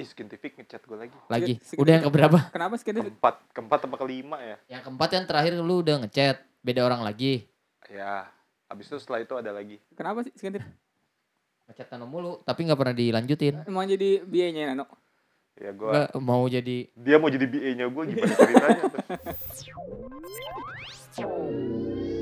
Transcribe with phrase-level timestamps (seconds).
[0.00, 1.18] Ih, scientific ngechat gue lagi.
[1.28, 1.54] Lagi.
[1.60, 2.38] Skin- Udah yang keberapa?
[2.48, 4.56] Kenapa skin Keempat, keempat apa kelima ya?
[4.72, 6.40] Yang keempat yang terakhir lu udah ngechat.
[6.64, 7.44] Beda orang lagi.
[7.84, 8.32] Ya,
[8.64, 9.76] habis itu setelah itu ada lagi.
[9.92, 10.56] Kenapa sih skin
[11.68, 12.40] Ngechat Nano mulu.
[12.40, 13.60] Tapi nggak pernah dilanjutin.
[13.68, 14.88] Emang jadi biayanya Nano.
[15.60, 16.88] Ya gue, Nggak mau jadi.
[16.96, 19.00] dia mau jadi BA-nya gue gimana ceritanya tuh?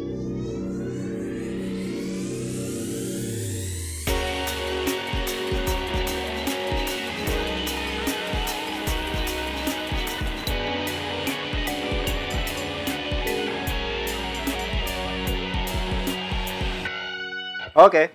[17.78, 18.10] Oke.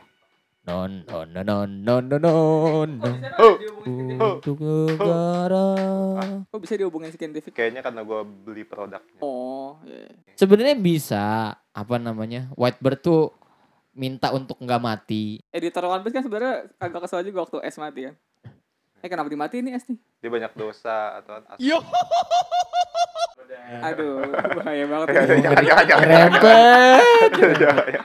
[0.67, 2.89] Non non non non non non non.
[2.99, 3.15] non.
[3.39, 3.55] Oh,
[4.35, 5.67] Untuk negara.
[6.51, 7.55] Kok bisa dihubungin scientific?
[7.55, 8.99] kayaknya karena gue beli produknya.
[9.23, 10.11] Oh, iya.
[10.35, 12.51] Sebenarnya bisa apa namanya?
[12.59, 13.31] Whitebird tuh
[13.95, 15.39] minta untuk nggak mati.
[15.47, 18.15] Editor One Piece kan sebenarnya agak kesel juga waktu S mati kan.
[18.99, 19.99] Eh kenapa dimatiin nih S nih?
[20.19, 21.39] Dia banyak dosa atau
[23.83, 24.17] Aduh,
[24.59, 25.07] bahaya banget.
[25.13, 25.65] Jangan, ini.
[25.71, 25.85] jangan,
[27.63, 28.03] jangan,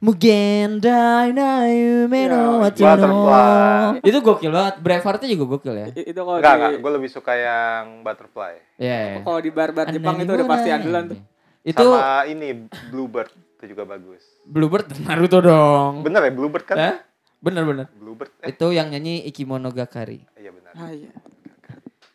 [0.00, 2.88] Mugendai na yume no Ya, wachi no.
[2.88, 4.02] Butterfly.
[4.02, 4.74] Itu gokil banget.
[4.80, 5.86] Braveheart-nya juga gokil ya.
[5.90, 6.80] Itu kalau Enggak, di enggak.
[6.80, 8.54] Gue lebih suka yang butterfly.
[8.76, 9.22] Iya.
[9.22, 11.20] kalau di bar-bar Jepang itu udah pasti andalan tuh.
[11.62, 14.22] Itu Sama ini Bluebird itu juga bagus.
[14.42, 16.02] Bluebird Naruto dong.
[16.02, 16.76] Bener ya Bluebird kan?
[16.76, 16.96] Hah?
[17.38, 17.86] Bener bener.
[17.94, 18.30] Bluebird.
[18.40, 20.26] Eh, Itu yang nyanyi Ikimonogatari.
[20.34, 20.72] iya benar.
[20.74, 21.10] Ah iya.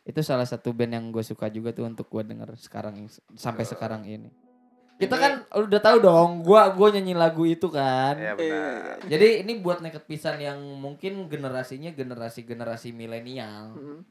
[0.03, 4.08] Itu salah satu band yang gue suka juga tuh untuk gue denger sekarang sampai sekarang
[4.08, 4.31] ini.
[4.98, 8.17] Kita Ini- kan udah tahu dong, gua gua nyanyi lagu itu kan.
[8.17, 8.98] Iya Iya, benar.
[9.06, 13.78] Jadi ini buat naked pisan yang mungkin generasinya generasi-generasi milenial.
[13.78, 14.02] Mm.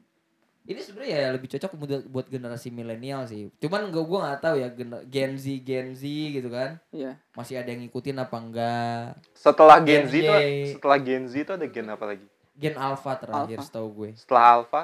[0.67, 3.51] Ini sebenarnya ya lebih cocok buat, buat generasi milenial sih.
[3.59, 4.67] Cuman gua gua nggak tahu ya
[5.07, 6.79] Gen Z Gen Z gitu kan.
[6.91, 7.19] Iya.
[7.35, 9.03] Masih ada yang ngikutin apa enggak?
[9.35, 10.33] Setelah Gen Gen Z itu
[10.75, 12.27] setelah Gen Z itu ada gen apa lagi?
[12.57, 14.09] Gen Alpha terakhir setahu gue.
[14.17, 14.81] Setelah Alpha,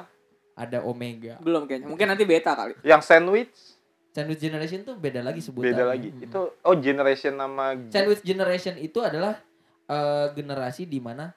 [0.54, 1.34] Ada Omega.
[1.42, 1.90] Belum kayaknya.
[1.90, 2.78] Mungkin nanti beta kali.
[2.86, 3.73] yang sandwich
[4.14, 5.74] Sandwich Generation tuh beda lagi sebutannya.
[5.74, 6.08] beda lagi.
[6.14, 6.24] Mm.
[6.30, 9.42] Itu oh generation nama Sandwich Generation itu adalah
[9.90, 11.34] eh, generasi di mana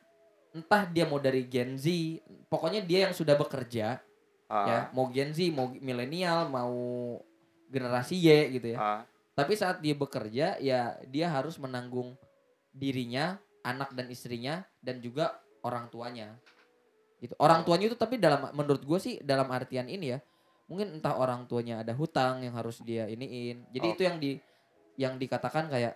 [0.53, 1.89] entah dia mau dari Gen Z,
[2.49, 4.01] pokoknya dia yang sudah bekerja
[4.47, 6.71] Ah, ya, mau Gen Z, mau milenial, mau
[7.67, 8.79] generasi Y gitu ya.
[8.79, 9.01] ah.
[9.35, 12.15] Tapi saat dia bekerja ya dia harus menanggung
[12.71, 15.35] dirinya, anak dan istrinya dan juga
[15.67, 16.31] orang tuanya.
[17.19, 17.35] Gitu.
[17.37, 20.19] Orang tuanya itu tapi dalam menurut gue sih dalam artian ini ya,
[20.67, 23.67] mungkin entah orang tuanya ada hutang yang harus dia iniin.
[23.71, 23.93] Jadi Oh.
[23.95, 24.31] itu yang di
[24.97, 25.95] yang dikatakan kayak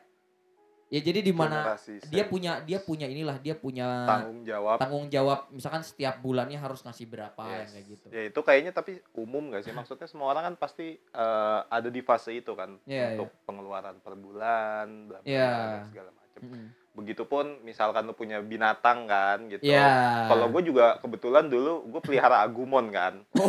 [0.87, 1.71] ya jadi di mana
[2.11, 4.75] dia punya dia punya inilah dia punya tanggung jawab.
[4.75, 7.71] tanggung jawab misalkan setiap bulannya harus ngasih berapa yang Yes.
[7.71, 8.05] kayak gitu.
[8.11, 9.71] Ya itu kayaknya tapi umum gak sih?
[9.71, 14.19] Maksudnya semua orang kan pasti eh, ada di fase itu kan Iya, untuk pengeluaran per
[14.19, 15.51] bulan, bla bla Iya.
[15.87, 16.43] bla, dan macam.
[16.47, 16.67] Mm-mm.
[16.91, 19.63] Begitupun misalkan lu punya binatang kan gitu.
[19.63, 20.27] Iya.
[20.27, 23.23] Kalau gue juga kebetulan dulu gue pelihara agumon kan.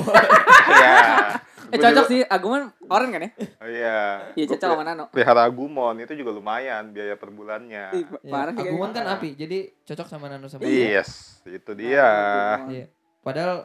[0.63, 0.71] Oh.
[0.71, 1.43] Iya.
[1.69, 2.21] Eh cocok juga- sih.
[2.25, 3.31] Aguman orang kan ya?
[3.57, 3.99] Oh, Iya.
[4.33, 5.05] Iya cocok sama Nano.
[5.09, 7.91] pelihara agumon itu juga lumayan biaya per bulannya.
[7.93, 8.95] Ih, Ya, sih Agungan kayaknya.
[8.95, 11.01] kan api, jadi cocok sama Nano sama Iya.
[11.01, 11.11] Yes,
[11.45, 12.07] itu dia.
[12.55, 12.69] Aguman.
[12.69, 12.87] Iya.
[13.21, 13.57] Padahal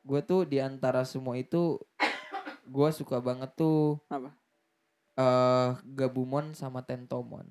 [0.00, 1.82] gue tuh di antara semua itu
[2.64, 4.30] gue suka banget tuh Apa?
[5.16, 7.50] eh Gabumon sama Tentomon.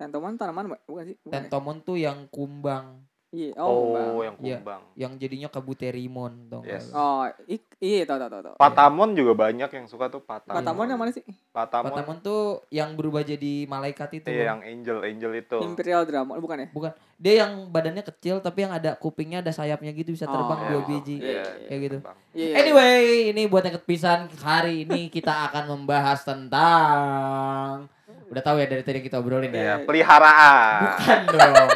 [0.00, 0.80] Tentoman tanaman Mbak?
[0.88, 1.16] bukan sih?
[1.20, 1.36] Bukan ya?
[1.44, 3.54] Tentomon tuh yang kumbang, Iya.
[3.54, 4.26] Oh, Oh, Bang.
[4.26, 4.56] yang Iya.
[4.58, 4.82] kumbang.
[4.96, 6.90] yang jadinya kabuterimon nggak Yes.
[6.90, 8.56] Oh, ik, iya tahu tahu tahu.
[8.58, 10.58] Patamon juga banyak yang suka tuh Patamon.
[10.58, 11.22] Patamon yang mana sih?
[11.54, 14.26] Patamon, Patamon tuh yang berubah jadi malaikat itu.
[14.26, 15.62] iya yang angel angel itu.
[15.62, 16.68] Imperial Dramon bukan ya?
[16.70, 16.90] Bukan.
[17.16, 20.80] Dia yang badannya kecil tapi yang ada kupingnya ada sayapnya gitu bisa terbang Oh, dua
[20.80, 21.16] Iya, biji.
[21.20, 21.96] iya, Kayak gitu.
[22.02, 22.16] terbang.
[22.32, 22.42] Iya.
[22.42, 22.54] iya.
[22.58, 23.00] Anyway,
[23.30, 27.86] ini buat yang pisan hari ini kita akan membahas tentang
[28.30, 29.74] udah tahu ya dari tadi kita obrolin Iya, ya.
[29.82, 30.80] peliharaan.
[30.86, 31.68] Bukan dong.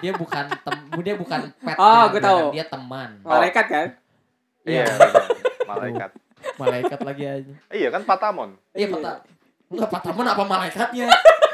[0.00, 1.76] Dia bukan tem dia bukan pet.
[1.76, 2.54] Oh, gue tahu.
[2.54, 3.20] Dia teman.
[3.20, 3.88] Malaikat kan?
[4.64, 4.94] Iya, Iya.
[5.66, 6.10] malaikat.
[6.56, 7.54] Malaikat lagi aja.
[7.68, 8.56] Iya kan Patamon.
[8.72, 9.20] Iya, pata.
[9.70, 11.06] Enggak patamon apa malaikatnya?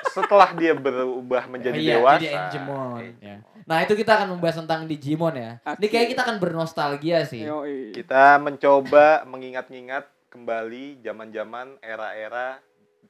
[0.08, 2.16] Setelah dia berubah menjadi iya, dewasa.
[2.16, 3.04] jadi Angemon.
[3.20, 3.36] Ya.
[3.68, 5.60] Nah, itu kita akan membahas tentang Digimon ya.
[5.60, 7.44] Ini kayak kita akan bernostalgia sih.
[7.44, 7.92] Yoi.
[7.92, 12.62] Kita mencoba mengingat-ingat kembali zaman-zaman era-era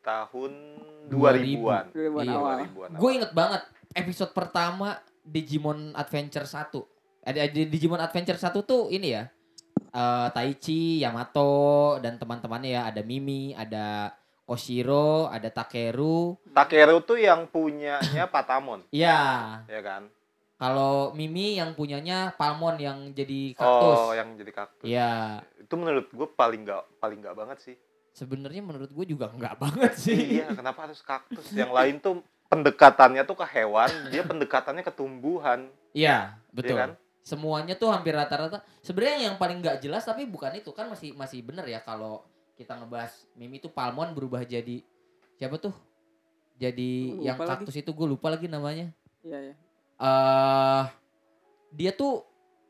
[0.06, 0.53] tahun
[1.11, 1.85] 2000-an.
[1.91, 2.56] 2000-an Iya, awal.
[2.64, 3.62] 2000-an Gue inget banget
[3.93, 6.70] episode pertama Digimon Adventure 1.
[7.26, 9.26] Ada di Digimon Adventure 1 tuh ini ya.
[9.88, 14.12] eh Taichi, Yamato dan teman-temannya ya, ada Mimi, ada
[14.44, 16.37] Oshiro, ada Takeru.
[16.47, 19.19] Takeru tuh yang punyanya Patamon, Iya.
[19.67, 20.06] ya kan?
[20.56, 23.99] Kalau Mimi yang punyanya Palmon yang jadi kaktus.
[24.00, 24.87] Oh, yang jadi kaktus.
[24.88, 25.44] Iya.
[25.58, 27.76] Itu menurut gue paling nggak paling nggak banget sih.
[28.17, 30.41] Sebenarnya menurut gue juga enggak banget sih.
[30.41, 31.53] iya, kenapa harus kaktus?
[31.53, 32.15] Yang lain tuh
[32.47, 36.73] pendekatannya tuh ke hewan, dia pendekatannya ke tumbuhan, Iya, betul.
[36.73, 36.93] ya kan?
[37.21, 41.43] semuanya tuh hampir rata-rata sebenarnya yang paling nggak jelas tapi bukan itu kan masih masih
[41.43, 42.23] bener ya kalau
[42.55, 44.79] kita ngebahas Mimi itu Palmon berubah jadi
[45.35, 45.75] siapa tuh
[46.55, 47.51] jadi Lupa yang lagi.
[47.59, 49.55] kaktus itu gue lupa lagi namanya Iya, iya.
[49.99, 50.85] eh
[51.73, 52.23] dia tuh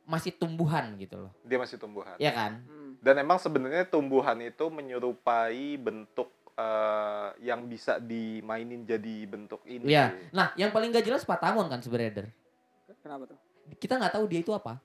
[0.05, 2.17] masih tumbuhan gitu loh Dia masih tumbuhan.
[2.17, 2.86] ya kan Hmm.
[2.99, 9.87] Dan emang sebenarnya tumbuhan itu menyerupai bentuk eh, yang bisa dimainin jadi bentuk ini.
[9.87, 10.17] Iya.
[10.31, 12.29] nah yang paling nggak jelas Patamon kan sebenarnya Der.
[12.99, 13.39] Kenapa tuh?
[13.77, 14.79] kita nggak tahu dia itu apa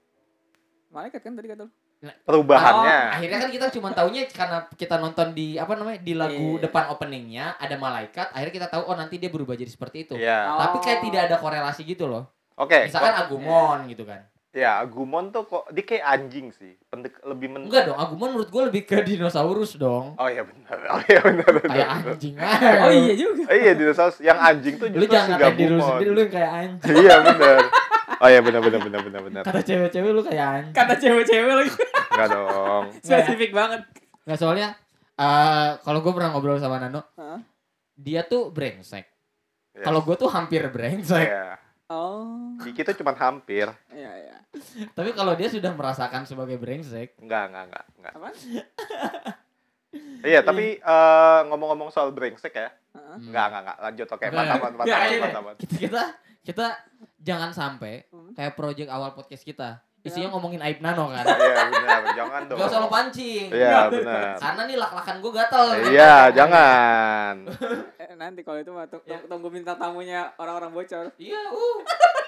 [0.89, 1.71] Malaikat kan tadi kata lu.
[2.19, 2.97] Perubahannya.
[3.05, 6.65] Oh, akhirnya kan kita cuma taunya karena kita nonton di apa namanya di lagu Iya.
[6.65, 10.57] depan openingnya ada malaikat akhirnya kita tahu oh nanti dia berubah jadi seperti itu Iya.
[10.57, 11.05] tapi kayak Oh.
[11.05, 12.25] tidak ada korelasi gitu loh
[12.55, 12.89] Oke.
[12.89, 16.75] misalkan kok- Agumon gitu kan ya, Agumon tuh kok dia kayak anjing sih.
[16.85, 20.75] Pendek lebih men enggak dong Agumon menurut gue lebih ke dinosaurus dong Oh iya benar.
[20.91, 21.51] Oh iya benar.
[21.63, 23.41] kayak anjing aja Oh iya juga.
[23.45, 26.51] Oh iya dinosaurus yang anjing tuh lu justru si diri lu sendiri lu yang kayak
[26.53, 27.57] anjing iya benar.
[28.17, 29.41] Oh iya benar benar benar benar benar.
[29.41, 31.71] kata cewek-cewek lu kayak anjing Kata cewek-cewek lagi.
[32.11, 32.83] Enggak dong.
[33.05, 33.81] Spesifik banget.
[34.21, 34.67] nggak soalnya
[35.13, 37.39] eh kalau gue pernah ngobrol sama Nano Hah?
[37.93, 39.07] dia tuh brengsek
[39.71, 39.87] Yes.
[39.87, 41.55] kalau gue tuh hampir brengsek Iya.
[41.91, 42.55] Oh.
[42.57, 43.67] Kiki tuh cuma hampir.
[43.91, 44.37] Iya, iya.
[44.91, 48.13] tapi kalau dia sudah merasakan sebagai brengsek Enggak, enggak, enggak, enggak.
[48.15, 48.29] Apa?
[50.23, 52.71] Iya, tapi eh, ngomong-ngomong soal brengsek ya.
[52.95, 53.15] Heeh.
[53.17, 53.27] hmm.
[53.27, 53.77] Enggak, enggak, enggak.
[53.81, 54.23] Lanjut oke.
[54.23, 54.63] Enggak, Mantap, enggak.
[54.63, 55.19] mantap, Enggak, mantap, iya.
[55.21, 55.59] mantap, mantap.
[55.67, 56.03] kita kita
[56.41, 56.65] kita
[57.19, 58.31] jangan sampai Hmm.
[58.33, 59.69] kayak project awal podcast kita
[60.01, 62.01] isinya ngomongin aib nano kan Iya, benar.
[62.11, 62.57] Jangan dong.
[62.57, 64.33] gak usah lo pancing Iya, benar.
[64.35, 67.35] karena nih lak-lakan gue gatel Iya, jangan.
[68.01, 71.05] Eh, nanti kalau itu mah tung- tung- tunggu minta tamunya orang-orang bocor.
[71.15, 71.77] iya uh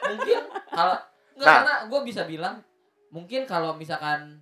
[0.05, 0.95] mungkin kalau
[1.33, 1.55] nggak Nah.
[1.59, 2.61] karena gue bisa bilang
[3.09, 4.37] mungkin kalau misalkan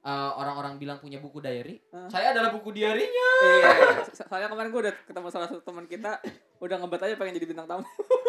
[0.00, 2.10] eh, orang-orang bilang punya buku diary Hah?
[2.10, 3.70] saya adalah buku diarinya Iya.
[4.04, 6.18] so- Soalnya kemarin gue udah ketemu salah satu teman kita
[6.58, 7.86] udah ngebet aja pengen jadi bintang tamu.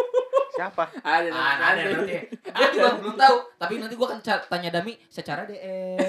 [0.56, 0.84] Siapa?
[1.04, 5.44] Ada ah ada berarti gue juga belum tahu tapi nanti gue akan tanya Dami secara
[5.44, 6.00] DM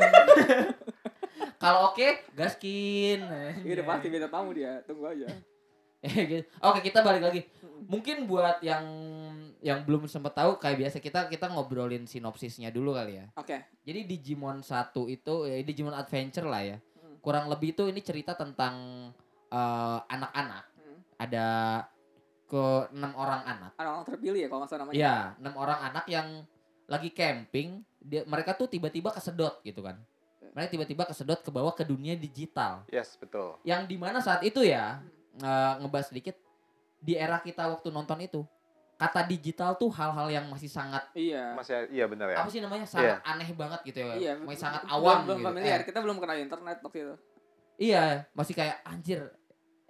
[1.62, 3.26] kalau oke gaskin
[3.66, 4.78] Iya udah pasti bintang tamu dia.
[4.86, 5.26] Tunggu aja.
[6.04, 6.44] Eh, gitu.
[6.62, 7.40] Oke kita balik lagi.
[7.90, 8.84] Mungkin buat yang
[9.64, 13.26] yang belum sempat tahu kayak biasa kita kita ngobrolin sinopsisnya dulu kali ya.
[13.34, 13.66] Oke.
[13.82, 16.76] Jadi Digimon 1 itu ya Digimon Adventure lah ya.
[16.78, 17.18] Hmm.
[17.18, 19.08] Kurang lebih itu ini cerita tentang
[19.50, 20.64] eh, anak-anak.
[20.78, 20.98] Hmm.
[21.18, 21.46] Ada
[22.46, 23.70] ke enam orang anak.
[23.74, 24.96] Orang-orang terpilih ya kalau nggak salah namanya.
[24.96, 26.28] Iya, enam orang anak yang
[26.86, 27.68] lagi camping.
[27.98, 29.98] Dia, mereka tuh tiba-tiba kesedot gitu kan.
[30.54, 32.86] Mereka tiba-tiba kesedot ke bawah ke dunia digital.
[32.88, 33.58] Yes, betul.
[33.62, 35.02] yang di mana saat itu ya
[35.36, 36.38] eh, ngebahas sedikit
[36.96, 38.40] di era kita waktu nonton itu
[38.96, 41.52] kata digital tuh hal-hal yang masih sangat Iya.
[41.52, 42.40] Masih iya benar ya.
[42.40, 44.32] apa sih namanya sangat aneh banget gitu ya Iya.
[44.40, 45.46] masih sangat belum- awam Belum gitu.
[45.50, 45.76] familiar.
[45.76, 47.14] Eh, Kita belum kenal internet waktu itu.
[47.76, 49.20] iya masih kayak anjir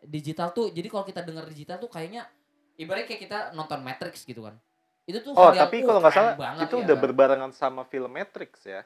[0.02, 2.26] digital tuh jadi kalau kita dengar digital tuh kayaknya
[2.76, 4.54] ibaratnya kayak kita nonton Matrix gitu kan
[5.02, 7.02] itu tuh Oh, tapi uh, kalau nggak keren salah banget itu ya udah kan.
[7.02, 8.82] berbarengan sama film Matrix ya.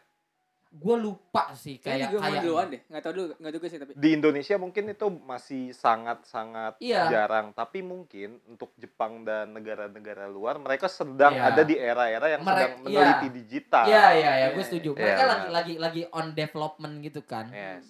[0.71, 2.81] gue lupa sih kayak juga main kayak duluan deh.
[2.87, 3.91] Nggak tahu dulu, nggak juga sih tapi.
[3.93, 7.11] Di Indonesia mungkin itu masih sangat-sangat Iya.
[7.11, 11.43] jarang, tapi mungkin untuk Jepang dan negara-negara luar mereka sedang Iya.
[11.45, 13.03] ada di era-era yang Merek- sedang iya.
[13.03, 13.85] meneliti digital.
[13.85, 14.91] Iya iya ya, gue Iya, setuju.
[14.93, 15.03] iya.
[15.03, 17.47] Mereka Iya, lagi lagi lagi on development gitu kan.
[17.51, 17.87] Yes.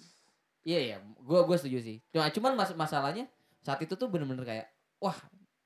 [0.63, 1.97] Iya iya, gue gue setuju sih.
[2.09, 4.65] Cuma cuman mas masalahnya saat itu tuh bener-bener kayak
[4.97, 5.17] wah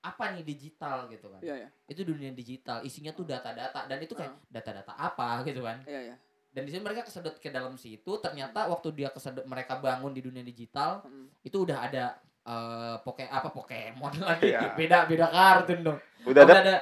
[0.06, 1.42] apa nih digital gitu kan.
[1.42, 1.70] Iya, iya.
[1.90, 5.82] Itu dunia digital, isinya tuh data-data dan itu kayak data-data apa gitu kan.
[5.90, 6.16] Iya, iya.
[6.54, 10.22] Dan di sini mereka kesedot ke dalam situ, ternyata waktu dia kesedot mereka bangun di
[10.24, 11.28] dunia digital Hmm.
[11.42, 12.06] itu udah ada
[12.46, 14.54] eh poke apa Pokemon lagi.
[14.54, 14.72] Iya.
[14.80, 16.00] Beda beda kartun dong.
[16.30, 16.76] Udah Udah ada ada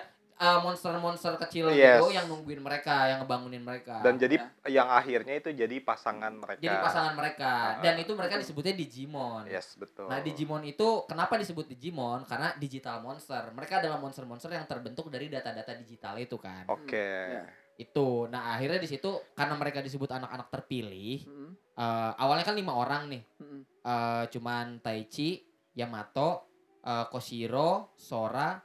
[0.44, 1.96] eh, monster-monster kecil Yes.
[1.96, 4.04] gitu yang nungguin mereka, yang ngebangunin mereka.
[4.04, 4.84] dan jadi Ya.
[4.84, 6.60] yang akhirnya itu jadi pasangan mereka.
[6.60, 7.82] jadi pasangan mereka Ah.
[7.82, 9.48] dan itu mereka disebutnya Digimon.
[9.48, 10.12] Yes, betul.
[10.12, 12.26] Nah, Digimon itu kenapa disebut Digimon?
[12.26, 13.40] Karena digital monster.
[13.50, 16.68] Mereka adalah monster-monster yang terbentuk dari data-data digital itu kan.
[16.68, 17.08] Oke.
[17.32, 17.48] Ya.
[17.74, 18.28] Itu.
[18.28, 21.52] Nah, akhirnya di situ karena mereka disebut anak-anak terpilih, Hmm.
[21.74, 23.24] eh, awalnya kan lima orang nih.
[23.40, 23.62] Hmm.
[23.64, 25.42] Eh, cuman Taichi,
[25.74, 26.46] Yamato,
[26.80, 28.60] eh, Koshiro, Sora,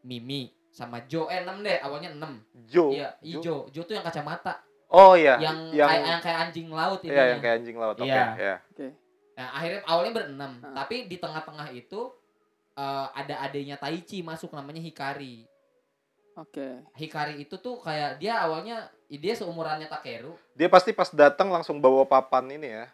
[0.00, 1.26] Mimi, sama Jo.
[1.26, 1.82] Eh, enam deh.
[1.82, 2.38] Awalnya enam.
[2.70, 2.94] Jo.
[2.94, 3.40] Iya, Jo.
[3.42, 3.56] Jo.
[3.74, 5.34] Jo tuh yang kacamata, Oh iya.
[5.42, 7.10] yang yang kayak yang kayak anjing laut ini.
[7.10, 7.96] Iya, yang kayak anjing laut.
[7.98, 8.24] Oke, Iya.
[8.38, 8.56] ya.
[8.70, 8.86] Oke.
[9.34, 10.74] Nah, akhirnya awalnya berenam, Ah.
[10.82, 12.00] tapi di tengah-tengah itu
[12.78, 15.42] eh, ada adanya Taichi masuk namanya Hikari.
[16.38, 16.86] Oke.
[16.94, 20.38] Hikari itu tuh kayak dia awalnya dia seumurannya Takeru.
[20.54, 22.86] Dia pasti pas datang langsung bawa papan ini ya.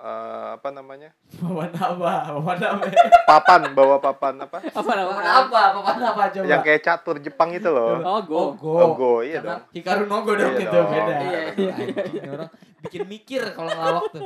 [0.00, 1.12] Eh, apa namanya?
[1.44, 2.32] Bawa apa?
[2.32, 2.88] Bawa apa?
[3.28, 4.56] Papan, bawa papan apa?
[4.64, 5.44] Apa namanya?
[5.44, 5.60] apa?
[5.76, 6.48] Bawa apa coba?
[6.48, 8.00] Yang kayak catur Jepang itu loh.
[8.00, 8.36] Oh, go.
[8.40, 8.72] Oh, go.
[8.80, 9.76] Oh, go, iya Karena dong.
[9.76, 10.88] Hikaru no go dong Iya gitu dong.
[10.88, 11.14] beda.
[11.20, 11.40] Iya,
[12.16, 12.48] iya, orang
[12.80, 14.22] bikin mikir kalau ngelawak tuh.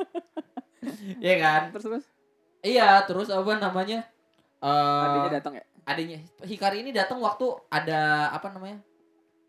[1.19, 1.63] Iya kan?
[1.75, 2.05] Terus terus
[2.63, 3.99] Iya, terus apa namanya?
[4.63, 5.65] Eh adanya datang ya?
[5.85, 6.17] adanya
[6.47, 8.79] Hikari ini datang waktu ada apa namanya?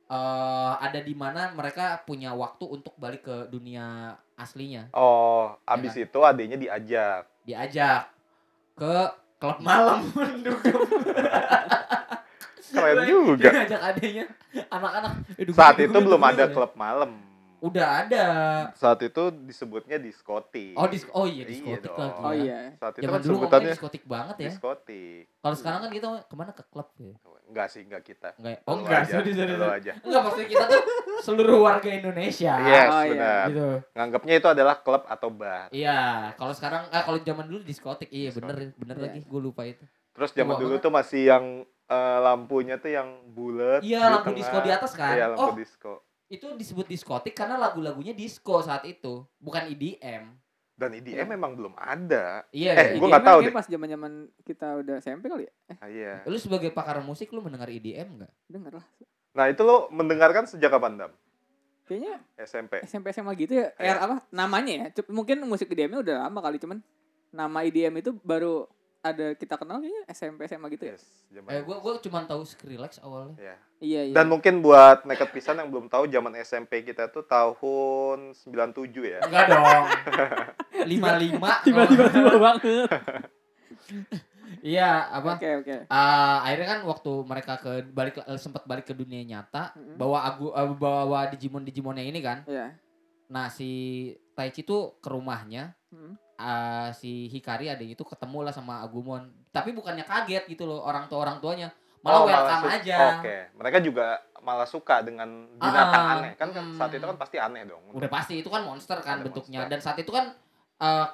[0.05, 4.91] eh ada di mana mereka punya waktu untuk balik ke dunia aslinya.
[4.91, 7.23] Oh, Ya abis itu adanya diajak.
[7.43, 8.11] Diajak
[8.75, 8.95] ke
[9.39, 10.87] klub malam mendukung.
[12.65, 13.49] Keren juga.
[13.51, 14.23] Diajak adanya
[14.67, 15.11] anak-anak.
[15.33, 17.11] "Eh, dukung, Saat itu belum dukung." ada klub malam.
[17.65, 18.25] Udah ada.
[18.77, 20.77] Saat itu disebutnya diskotik.
[20.77, 21.97] Oh, dis oh iya Iya diskotik dong.
[21.97, 22.21] lagi.
[22.21, 22.37] Oh ya.
[22.37, 22.59] iya.
[22.77, 24.43] Saat itu Zaman kan dulu sebutannya diskotik banget ya.
[24.45, 25.23] diskotik.
[25.41, 27.15] Kalau sekarang kan kita ke mana ke klub ya?
[27.45, 28.29] Enggak sih, enggak kita.
[28.37, 28.53] Enggak.
[28.53, 28.59] ya?
[28.63, 29.77] Oh enggak, lu sorry.
[29.77, 29.91] aja.
[29.97, 30.81] Enggak maksudnya kita tuh
[31.21, 32.53] seluruh warga Indonesia.
[32.59, 33.09] Yes, Oh, iya.
[33.11, 33.45] benar.
[33.49, 33.67] Gitu.
[33.93, 35.67] Nganggapnya itu adalah klub atau bar.
[35.69, 35.99] Iya,
[36.37, 38.09] kalau sekarang ah kalau zaman dulu diskotik.
[38.09, 38.45] Iya, Diskotik.
[38.45, 39.03] bener bener Iya.
[39.09, 39.81] lagi gue lupa itu.
[40.13, 41.45] Terus zaman dulu tuh masih yang
[41.85, 43.81] eh, lampunya tuh yang bulat.
[43.81, 44.37] Iya, di lampu tengah.
[44.37, 45.13] disco di atas kan?
[45.13, 45.53] Iya, lampu Oh.
[45.53, 45.93] disco.
[46.27, 50.33] Itu disebut diskotik karena lagu-lagunya disco saat itu, bukan EDM.
[50.75, 52.43] Dan IDM memang belum ada.
[52.49, 52.99] Iya, Eh, iya.
[52.99, 53.53] gua nggak tahu deh.
[53.53, 54.11] pas zaman-zaman
[54.43, 55.53] kita udah SMP kali ya?
[55.65, 56.13] Eh, Ah, iya.
[56.25, 58.33] Lu sebagai pakar musik lu mendengar EDM enggak?
[58.45, 58.85] denger lah.
[59.31, 61.11] Nah, itu lo mendengarkan sejak kapan, Dam?
[61.85, 62.81] Kayaknya SMP.
[62.81, 63.71] SMP SMA gitu ya.
[63.73, 63.87] Iya.
[63.87, 64.85] Er, apa namanya ya?
[64.91, 66.81] Cep- Mungkin musik EDM-nya udah lama kali cuman
[67.29, 68.65] nama EDM itu baru
[69.05, 70.97] ada kita kenal kayaknya SMP SMA gitu ya.
[70.97, 71.49] Yes, zaman.
[71.53, 73.37] Eh, gua gua cuma tahu Skrillex awalnya.
[73.37, 73.55] Iya.
[73.77, 74.15] Iya iya.
[74.17, 79.21] Dan mungkin buat naked pisan yang belum tahu zaman SMP kita tuh tahun 97 ya.
[79.21, 79.85] Enggak dong.
[80.89, 81.65] 55.
[81.65, 82.89] tiba-tiba tua banget.
[84.65, 85.37] Iya, apa?
[85.37, 85.75] Oke oke.
[85.93, 89.97] Ah, akhirnya kan waktu mereka ke balik sempat balik ke dunia nyata, Mm-mm.
[89.97, 92.41] bawa agu eh, bawa Digimon Digimonnya ini kan.
[92.49, 92.73] Iya.
[93.29, 93.69] Nah, si
[94.33, 96.17] Taichi tuh ke rumahnya, Hmm.
[96.35, 99.31] Ah, si Hikari adanya itu ketemu lah sama Agumon.
[99.51, 101.71] Tapi bukannya kaget gitu loh orang tua orang tuanya,
[102.03, 102.97] malah Oh, welcome su- aja.
[103.19, 107.37] Oke, mereka juga malah suka dengan binatang Ah, aneh kan, kan saat itu kan pasti
[107.39, 107.81] aneh dong.
[107.91, 109.71] Udah pasti itu kan monster kan Ada bentuknya monster.
[109.73, 110.25] dan saat itu kan
[110.79, 111.07] eh,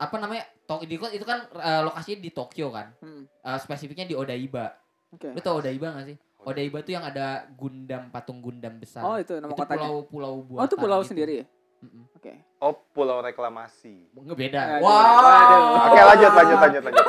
[0.00, 0.44] apa namanya?
[0.64, 2.94] Tok di itu kan eh, lokasinya di Tokyo kan.
[3.02, 3.26] Hmm.
[3.26, 4.70] Eh, spesifiknya di Odaiba.
[5.10, 5.34] Oke.
[5.34, 6.16] Lu tau Odaiba gak sih?
[6.40, 9.04] Odaiba tuh yang ada Gundam patung Gundam besar.
[9.04, 9.82] Oh itu nama itu kotanya.
[9.82, 10.60] pulau-pulau buatan.
[10.62, 11.08] Oh itu pulau gitu.
[11.12, 11.46] sendiri ya?
[11.80, 12.04] Mm-mm.
[12.12, 12.36] Oke.
[12.60, 14.12] Oh, pulau reklamasi.
[14.12, 14.60] Nggak beda.
[14.76, 15.16] Aduh, Wah.
[15.16, 15.62] aduh.
[15.88, 17.04] Oke, lanjut lanjut lanjut lanjut.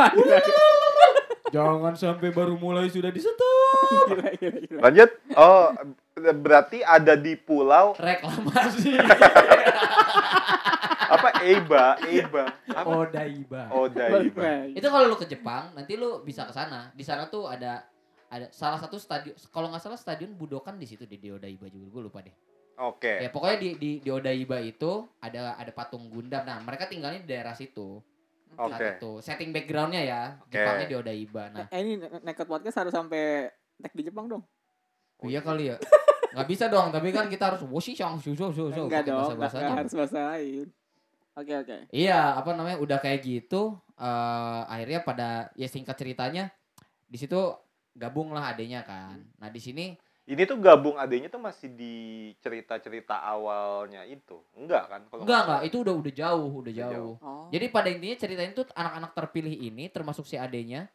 [1.55, 4.07] Jangan sampai baru mulai sudah disentuh.
[4.07, 4.79] gila, gila, gila.
[4.87, 5.09] Lanjut.
[5.35, 5.75] Oh,
[6.15, 8.95] berarti ada di pulau Reklamasi.
[11.11, 12.55] apa Eiba, Eiba.
[12.71, 12.87] Apa?
[12.87, 13.67] Odaiba.
[13.75, 14.71] Odaiba.
[14.71, 16.95] Itu kalau lu ke Jepang, nanti lu bisa ke sana.
[16.95, 17.83] Di sana tuh ada
[18.31, 21.91] ada salah satu stadion kalau nggak salah stadion Budokan di situ di di Odaiba juga
[21.91, 22.31] gue lupa deh.
[22.77, 23.19] Oke.
[23.19, 26.41] Ya pokoknya di di di Odaiba itu ada ada patung Gundam.
[26.41, 27.99] Nah, mereka tinggalnya di daerah situ.
[28.51, 28.87] Saat Oke.
[28.95, 29.11] itu.
[29.19, 30.53] Setting backgroundnya ya, Oke.
[30.53, 31.43] Jepangnya di Odaiba.
[31.49, 33.47] Nah, Eh, ini ne- Naked Podcast harus sampai
[33.77, 34.43] tag di Jepang dong.
[35.21, 35.77] iya kali ya.
[36.33, 39.19] Nggak bisa dong, tapi kan kita harus woshi shang shu shu shu shu Enggak dong,
[39.29, 39.61] enggak bahasa-bahasanya.
[39.63, 40.67] enggak harus bahasa lain.
[41.31, 41.77] Oke oke.
[41.91, 42.77] Iya, apa namanya?
[42.77, 43.61] Udah kayak gitu,
[43.95, 46.51] eh akhirnya pada ya singkat ceritanya
[47.05, 47.35] di situ
[47.93, 49.19] gabung lah adanya kan.
[49.37, 49.91] Nah di sini
[50.29, 51.95] Ini tuh gabung adanya tuh masih di
[52.45, 54.37] cerita-cerita awalnya itu.
[54.53, 55.01] Enggak kan?
[55.09, 56.93] Kalau enggak nggak enggak itu udah udah jauh, udah Udah jauh.
[56.93, 57.15] jauh.
[57.25, 57.45] Oh.
[57.49, 60.85] Jadi pada intinya ceritanya tuh anak-anak terpilih ini termasuk si adenya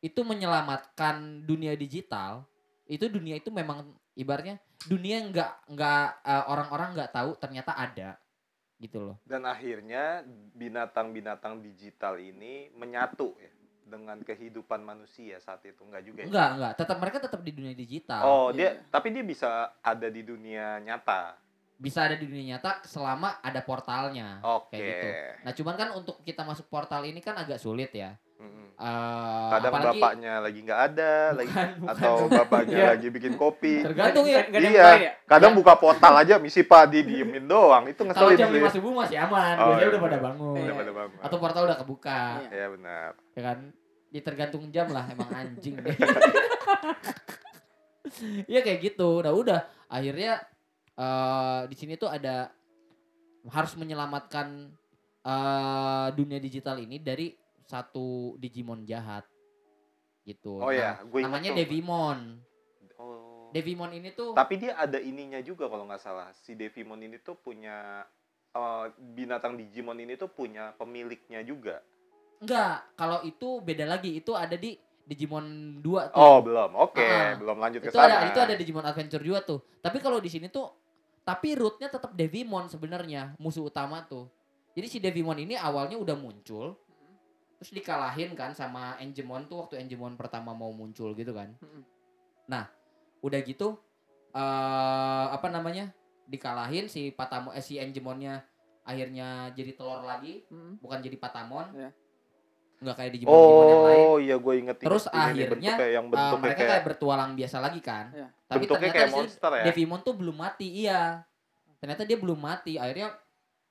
[0.00, 2.48] itu menyelamatkan dunia digital.
[2.88, 4.56] Itu dunia itu memang ibaratnya
[4.88, 8.16] dunia enggak enggak eh, orang-orang enggak tahu ternyata ada
[8.80, 9.16] gitu loh.
[9.22, 10.26] Dan akhirnya
[10.56, 13.51] binatang-binatang digital ini menyatu ya
[13.92, 15.84] dengan kehidupan manusia saat itu.
[15.84, 16.26] Enggak juga ya?
[16.26, 16.72] Enggak, enggak.
[16.80, 18.22] Tetap mereka tetap di dunia digital.
[18.22, 21.36] Oh, dia tapi dia bisa ada di dunia nyata.
[21.76, 24.40] Bisa ada di dunia nyata selama ada portalnya.
[24.40, 24.72] Oke.
[24.72, 25.06] Kayak gitu.
[25.42, 28.16] Nah, cuman kan untuk kita masuk portal ini kan agak sulit ya.
[28.42, 31.92] Eh, Kadang apalagi bapaknya lagi nggak ada, lagi bukan, bukan.
[31.94, 32.88] atau bapaknya Iya.
[32.90, 33.74] lagi bikin kopi.
[33.78, 34.42] tergantung ya.
[34.50, 34.86] Yang Iya.
[34.98, 35.12] ya?
[35.22, 37.86] Kadang buka portal aja misi Pak didiemin doang.
[37.86, 38.58] Itu Kalau ngeselin jam sih.
[38.58, 39.92] 5 subuh masih aman, Oh, biasanya iya.
[39.92, 40.54] udah pada bangun.
[40.56, 40.64] Iya.
[40.66, 41.18] Udah pada bangun.
[41.22, 42.50] Atau portal udah kebuka, Iya.
[42.50, 43.10] Ya benar.
[43.38, 43.58] ya kan?
[44.12, 45.96] Ya tergantung jam lah, emang anjing deh.
[48.44, 49.24] Iya kayak gitu.
[49.24, 50.44] Nah udah, akhirnya
[50.92, 52.52] eh di sini tuh ada
[53.48, 54.68] harus menyelamatkan
[55.24, 57.32] eh dunia digital ini dari
[57.64, 59.24] satu Digimon jahat
[60.28, 60.62] gitu.
[60.62, 61.58] Oh ya, Nah, gue ingat namanya tuh.
[61.58, 62.18] Devimon.
[63.00, 63.50] Oh.
[63.50, 66.28] Devimon ini tuh Tapi dia ada ininya juga kalau nggak salah.
[66.36, 68.06] Si Devimon ini tuh punya
[68.54, 71.82] eh, binatang Digimon ini tuh punya pemiliknya juga.
[72.42, 74.18] Enggak, kalau itu beda lagi.
[74.18, 76.16] Itu ada di Digimon 2 tuh.
[76.16, 76.74] Oh, belum.
[76.74, 78.22] Oke, Ah, belum lanjut ke itu sana.
[78.22, 79.62] ada itu ada Digimon Adventure 2 tuh.
[79.78, 80.70] Tapi kalau di sini tuh
[81.22, 84.26] tapi rootnya tetap Devimon sebenarnya musuh utama tuh.
[84.74, 86.74] Jadi si Devimon ini awalnya udah muncul
[87.58, 91.54] terus dikalahin kan sama Engemon tuh waktu Engemon pertama mau muncul gitu kan.
[91.62, 91.82] Mm-mm.
[92.50, 92.66] Nah,
[93.22, 93.78] udah gitu
[94.32, 95.90] eh apa namanya?
[96.22, 98.40] dikalahin si Patamo eh, si Engemonnya
[98.82, 100.80] akhirnya jadi telur lagi, Mm.
[100.80, 101.66] bukan jadi Patamon.
[101.70, 101.90] Iya.
[102.82, 103.98] Nggak kayak Digimon Digimon yang lain.
[104.02, 107.32] Oh iya gue inget Terus inget akhirnya, bentuknya yang Eh, bentuknya mereka kayak, kayak bertualang
[107.38, 108.04] biasa lagi kan.
[108.10, 108.28] Iya.
[108.50, 109.64] Tapi bentuknya ternyata kayak di monster ya.
[109.70, 111.02] Devimon tuh belum mati, iya.
[111.78, 112.72] Ternyata dia belum mati.
[112.76, 113.08] Akhirnya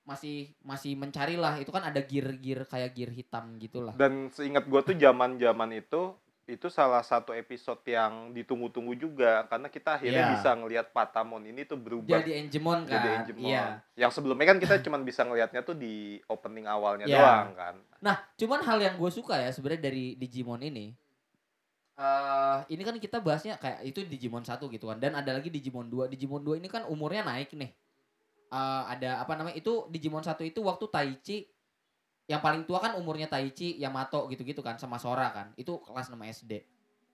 [0.02, 1.60] masih masih mencari lah.
[1.60, 3.94] Itu kan ada gear-gear kayak gear hitam gitulah.
[3.94, 6.16] Dan seingat gue tuh zaman-zaman itu
[6.52, 10.32] itu salah satu episode yang ditunggu-tunggu juga karena kita akhirnya Iya.
[10.36, 12.92] bisa ngelihat Patamon ini tuh berubah Jadi Enjemon kan.
[12.92, 13.48] jadi Angemon.
[13.48, 13.64] Iya.
[13.96, 15.94] Yang sebelumnya kan kita cuma bisa ngelihatnya tuh di
[16.26, 17.16] opening awalnya Iya.
[17.16, 17.74] doang kan.
[17.98, 20.92] Nah, cuman hal yang gue suka ya sebenarnya dari Digimon ini.
[21.92, 25.86] eh ini kan kita bahasnya kayak itu Digimon 1 gitu kan dan ada lagi Digimon
[25.86, 26.08] 2.
[26.08, 27.68] Digimon 2 ini kan umurnya naik nih.
[28.48, 29.54] Eh ada apa namanya?
[29.54, 31.51] Itu Digimon 1 itu waktu Taichi
[32.32, 35.52] yang paling tua kan umurnya Taichi, Yamato gitu-gitu kan sama Sora kan.
[35.52, 36.64] Itu kelas 6 SD.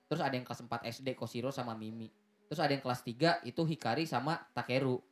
[0.07, 2.07] Terus ada yang kelas 4 SD Koshiro sama Mimi.
[2.47, 5.03] Terus ada yang kelas 3 itu Hikari sama Takeru.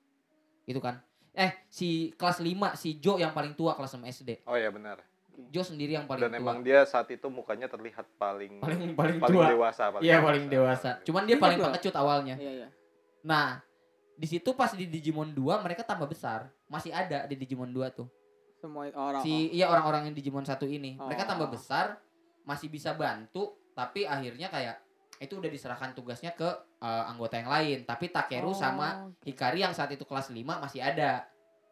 [0.62, 1.02] Gitu kan.
[1.34, 4.46] Eh, si kelas 5 si Jo yang paling tua kelas 6 SD.
[4.46, 5.02] Oh iya benar.
[5.50, 6.40] Jo sendiri yang paling Dan tua.
[6.40, 9.50] emang dia saat itu mukanya terlihat paling paling paling, paling tua.
[9.50, 10.90] dewasa paling Iya, paling dewasa.
[11.02, 12.34] Cuman dia Iya, paling pengecut awalnya.
[12.38, 12.68] Iya iya.
[13.20, 13.60] Nah,
[14.14, 16.48] di situ pas di Digimon 2 mereka tambah besar.
[16.66, 18.08] Masih ada di Digimon 2 tuh.
[18.66, 19.22] Semua orang.
[19.22, 20.98] Si iya orang-orang yang Digimon 1 ini.
[20.98, 21.30] Mereka Oh.
[21.30, 22.02] tambah besar,
[22.42, 24.82] masih bisa bantu, tapi akhirnya kayak
[25.16, 26.44] itu udah diserahkan tugasnya ke
[26.76, 27.78] eh, anggota yang lain.
[27.82, 29.08] Tapi Takeru Oh, sama.
[29.22, 31.24] Hikari yang saat itu kelas 5 masih ada.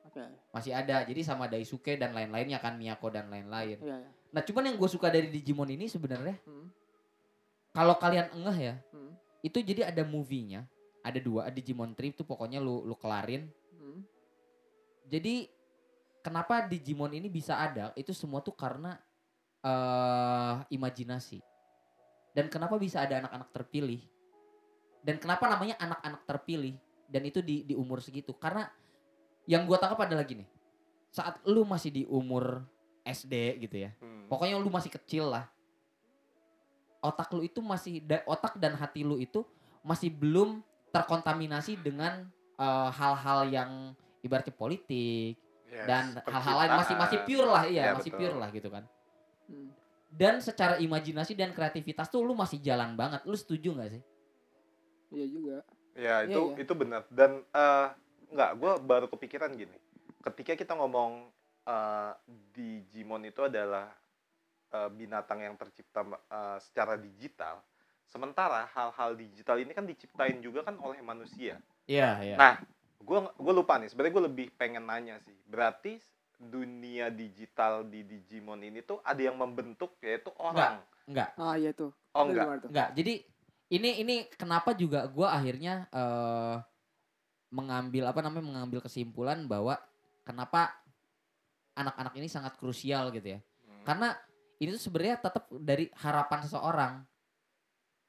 [0.07, 0.23] Oke.
[0.49, 1.03] Masih ada.
[1.03, 3.77] Jadi sama Daisuke dan lain-lainnya kan Miyako dan lain-lain.
[3.77, 4.11] Iya iya.
[4.31, 6.71] Nah, cuman yang gue suka dari Digimon ini sebenarnya Hmm.
[7.71, 9.13] kalau kalian ngeh ya, Hmm.
[9.41, 10.65] itu jadi ada movie-nya
[11.01, 14.03] ada dua Digimon Trip tuh pokoknya lu lu kelarin Hmm.
[15.05, 15.47] jadi
[16.25, 18.97] kenapa Digimon ini bisa ada itu semua tuh karena
[19.61, 21.45] eh imajinasi.
[22.35, 24.01] Dan kenapa bisa ada anak-anak terpilih?
[25.05, 26.75] Dan kenapa namanya anak-anak terpilih?
[27.07, 28.33] Dan itu di di umur segitu.
[28.35, 28.67] Karena
[29.45, 30.49] yang gua tangkap adalah gini
[31.15, 32.67] saat lu masih di umur
[33.07, 34.27] SD gitu ya Hmm.
[34.27, 35.47] pokoknya lu masih kecil lah.
[36.99, 39.45] Otak lu itu masih da- otak dan hati lu itu
[39.85, 40.59] masih belum
[40.91, 42.27] terkontaminasi dengan
[42.57, 43.71] eh, hal-hal yang
[44.23, 45.39] ibaratnya politik
[45.75, 48.21] Yes, dan hal-hal lain masih masih pure lah iya Ya, masih betul.
[48.23, 48.85] pure lah gitu kan
[49.45, 49.69] Hmm.
[50.09, 54.03] dan secara imajinasi dan kreativitas tuh lu masih jalan banget lu setuju nggak sih
[55.13, 55.57] Iya juga.
[55.95, 56.57] Ya Iya, itu iya.
[56.65, 57.89] itu benar dan eh
[58.31, 59.77] nggak gue baru kepikiran gini
[60.23, 61.29] ketika kita ngomong
[61.65, 62.13] eh
[62.51, 63.91] Digimon itu adalah
[64.71, 67.61] eh, binatang yang tercipta eh, secara digital
[68.05, 72.55] sementara hal-hal digital ini kan diciptain juga kan oleh manusia iya iya nah
[73.05, 75.37] gue gue lupa nih sebenarnya gue lebih pengen nanya sih.
[75.45, 76.01] Berarti
[76.41, 80.83] dunia digital di Digimon ini tuh ada yang membentuk yaitu orang?
[81.05, 81.93] Enggak Ah iya tuh.
[82.17, 82.65] oh enggak.
[82.69, 83.15] enggak jadi
[83.73, 86.57] ini ini kenapa juga gua akhirnya eh
[87.55, 89.79] mengambil apa namanya mengambil kesimpulan bahwa
[90.27, 90.75] kenapa
[91.79, 93.41] anak-anak ini sangat krusial gitu ya.
[93.41, 93.83] Hmm.
[93.87, 94.09] karena
[94.59, 96.95] ini tuh sebenarnya tetap dari harapan seseorang.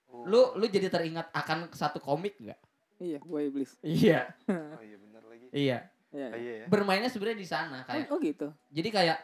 [0.10, 0.26] Oh.
[0.26, 2.58] lu lu jadi teringat akan satu komik nggak
[2.98, 3.76] Iya, gua iblis.
[3.84, 5.80] iya oh iya benar lagi iya
[6.10, 6.28] Iya.
[6.32, 6.54] Ah, iya.
[6.58, 8.48] ya bermainnya sebenarnya di sana kayak Oh, oh gitu.
[8.70, 9.18] jadi kayak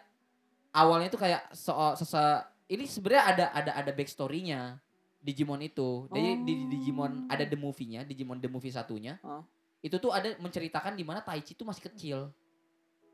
[0.72, 2.20] awalnya itu kayak so sese
[2.68, 4.76] ini sebenarnya ada ada ada backstorynya
[5.18, 9.40] Digimon itu jadi di, di Digimon ada the movie-nya Digimon the movie satunya Oh.
[9.80, 12.20] itu tuh ada menceritakan di mana Taichi tuh masih kecil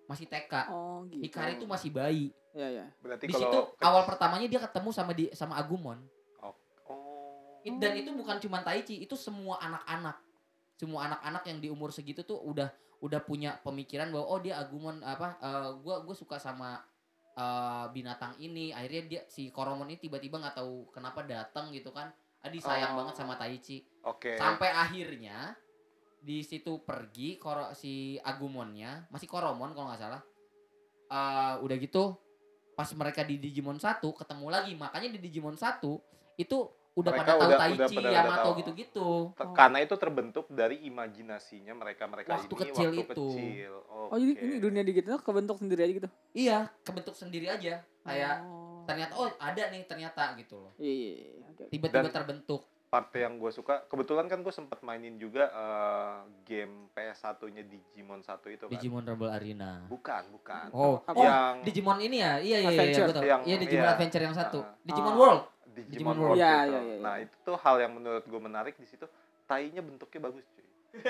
[0.05, 1.21] masih TK Oh gitu.
[1.23, 2.85] Hikari tuh masih bayi Iya iya.
[2.97, 6.01] berarti di kalau situ awal pertamanya dia ketemu sama di sama Agumon
[6.41, 6.55] oh
[7.61, 10.17] It- dan itu bukan cuma Taichi itu semua anak-anak
[10.77, 12.69] semua anak-anak yang di umur segitu tuh udah
[13.01, 16.77] udah punya pemikiran bahwa oh dia Agumon apa eh, gua gua suka sama
[17.33, 18.69] eh, binatang ini.
[18.73, 22.09] Akhirnya dia si Koromon ini tiba-tiba nggak tahu kenapa datang gitu kan.
[22.45, 23.01] Adi sayang Oh.
[23.03, 23.81] banget sama Taichi.
[24.05, 24.37] Oke.
[24.37, 25.57] Sampai akhirnya
[26.17, 30.21] di situ pergi koro, si Agumonnya masih Koromon kalau nggak salah.
[31.07, 32.13] Eh, udah gitu
[32.77, 34.73] pas mereka di Digimon 1 ketemu lagi.
[34.77, 35.81] Makanya di Digimon 1
[36.37, 36.57] itu
[36.97, 38.57] udah Mereka pada tahu udah- pada- udah Yamato tahu.
[38.57, 43.27] gitu-gitu Te- Karena itu terbentuk dari imajinasinya mereka-mereka Waktu ini kecil waktu itu.
[43.29, 43.71] kecil.
[43.87, 46.09] Oh jadi ini dunia digital kebentuk sendiri aja gitu.
[46.33, 48.81] iya kebentuk sendiri aja kayak Oh.
[48.83, 51.13] ternyata oh ada nih ternyata gitu loh Iya iya.
[51.13, 51.29] iya.
[51.43, 51.51] Oke.
[51.55, 51.63] oke.
[51.69, 56.15] tiba-tiba Dan- terbentuk part yang gue suka, kebetulan kan gue sempet mainin juga eh,
[56.47, 58.71] game PS1-nya Digimon 1 itu kan.
[58.71, 60.71] Digimon Rebel Arena Bukan, bukan.
[60.71, 63.91] oh oh yang Digimon ini ya iya iya iya Yang- iya Digimon iya.
[63.91, 64.71] Adventure yang satu Ah.
[64.81, 65.19] Digimon Oh.
[65.19, 65.41] World
[65.77, 66.39] Digimon, Digimon World World.
[66.39, 66.57] Iya, gitu.
[66.67, 66.97] iya, iya, iya.
[66.99, 69.05] Nah, itu tuh hal yang menurut gue menarik di situ.
[69.45, 70.65] Tainya bentuknya bagus, cuy.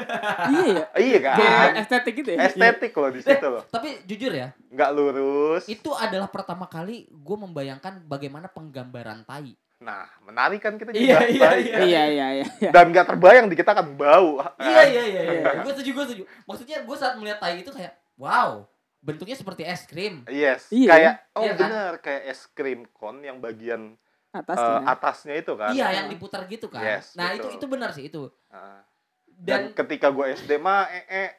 [0.52, 0.86] iya ya.
[1.00, 1.36] Iya kan?
[1.38, 2.40] Kayak estetik gitu ya.
[2.44, 3.64] Estetik loh di situ loh.
[3.70, 5.64] tapi jujur ya Nggak lurus.
[5.66, 9.56] itu adalah pertama kali gue membayangkan bagaimana penggambaran tai.
[9.78, 11.00] Nah, menarik kan kita juga.
[11.00, 11.72] Iya, iya, Tai, iya.
[11.72, 11.86] kan?
[11.86, 12.46] Iya iya iya.
[12.60, 12.70] iya.
[12.74, 14.42] Dan nggak terbayang di kita kan bau.
[14.60, 15.52] Iya iya iya iya.
[15.64, 16.24] gue setuju gue setuju.
[16.44, 18.66] Maksudnya gue saat melihat tai itu kayak wow.
[18.98, 20.26] bentuknya seperti es krim.
[20.28, 20.90] Yes, Iya.
[20.90, 21.70] kayak oh Iya kan?
[21.70, 23.96] benar kayak es krim cone yang bagian
[24.38, 24.70] Atasnya.
[24.70, 25.72] eh, atasnya itu kan.
[25.72, 26.82] Iya, yang diputar gitu kan.
[26.82, 27.58] Yes, nah, itu betul.
[27.58, 28.30] itu benar sih itu.
[28.48, 28.82] Ah.
[29.30, 31.30] Dan, Dan ketika gue SD mah eh, eh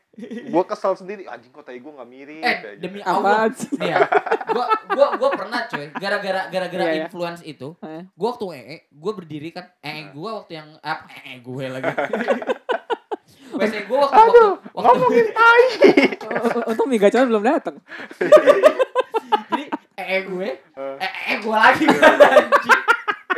[0.44, 3.10] gue kesel sendiri anjing kok tai gue nggak mirip eh kayak demi gitu.
[3.10, 3.98] Allah nih ya.
[4.48, 7.02] Gua gua gua pernah coy, gara-gara gara-gara Iya, iya.
[7.04, 8.06] influence itu, Eh.
[8.12, 10.14] gua waktu ee, gua berdiri kan, ee Nah.
[10.14, 11.90] gua waktu yang apa ee gue lagi.
[13.58, 15.62] WC gua waktu waktu, Aduh, waktu ngomongin tai.
[16.22, 17.82] Oh, Untung Miga Chan belum datang.
[19.48, 19.64] jadi
[19.98, 20.48] ee gue,
[20.96, 22.80] Eh, ee gue lagi kan anjing.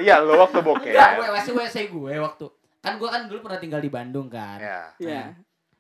[0.01, 0.93] Iya, lo waktu bokeh.
[0.93, 2.47] Enggak, gue WC WC gue waktu
[2.81, 4.57] kan gue kan dulu pernah tinggal di Bandung kan.
[4.57, 4.81] Ya.
[4.97, 5.23] Iya.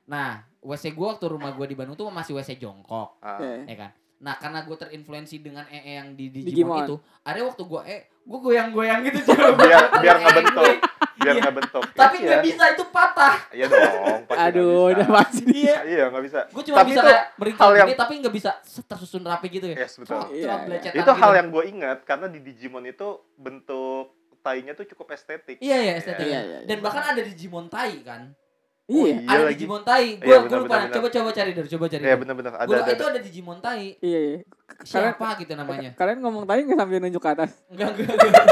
[0.05, 3.17] Nah, WC gue waktu rumah gue di Bandung tuh masih WC jongkok.
[3.25, 3.65] Oke.
[3.65, 3.91] ya kan.
[4.21, 6.53] Nah, karena gue terinfluensi dengan ee yang di Digimon.
[6.53, 10.77] Digimon itu, ada waktu gue ee, gue goyang-goyang gitu coba Biar biar ngebentuk.
[11.21, 11.43] Biar Iya.
[11.45, 11.85] ngebentuk.
[11.93, 12.27] Tapi Iya.
[12.27, 13.37] nggak bisa itu patah.
[13.51, 15.61] Iya dong, pasti nggak Aduh, udah pasti dia.
[15.61, 15.77] Iya.
[15.85, 16.39] Iya, nggak bisa.
[16.49, 18.51] Gue cuma Tapi bisa kayak meringkal hal yang- gini, tapi nggak bisa
[18.83, 19.77] tersusun rapi gitu ya.
[19.79, 20.17] Yes, betul.
[20.17, 20.91] Cuma Iya, cuma iya.
[20.97, 21.39] Itu hal gitu.
[21.39, 24.07] yang gue ingat karena di Digimon itu bentuk
[24.41, 25.57] tainya tuh cukup estetik.
[25.59, 26.25] Iya iya estetik.
[26.25, 26.67] Iya, iya, iya.
[26.67, 28.33] Dan bahkan ada Digimon Tai kan.
[28.87, 29.23] Oh, Iya.
[29.23, 29.55] Iya ada lagi.
[29.55, 30.03] Digimon Tai.
[30.09, 30.77] Iya, Gue benar, lupa.
[30.91, 32.01] Coba coba cari dulu, coba cari.
[32.01, 32.21] Iya, dulu.
[32.27, 32.53] bener-bener.
[32.57, 33.19] Ada, ada, itu ada.
[33.21, 33.87] Digimon Tai.
[34.01, 34.39] Iya, iya.
[34.81, 35.91] Siapa gitu namanya?
[35.93, 37.51] Kalian ngomong tadi nggak sambil nunjuk ke atas?
[37.69, 38.09] Enggak enggak.
[38.11, 38.47] enggak.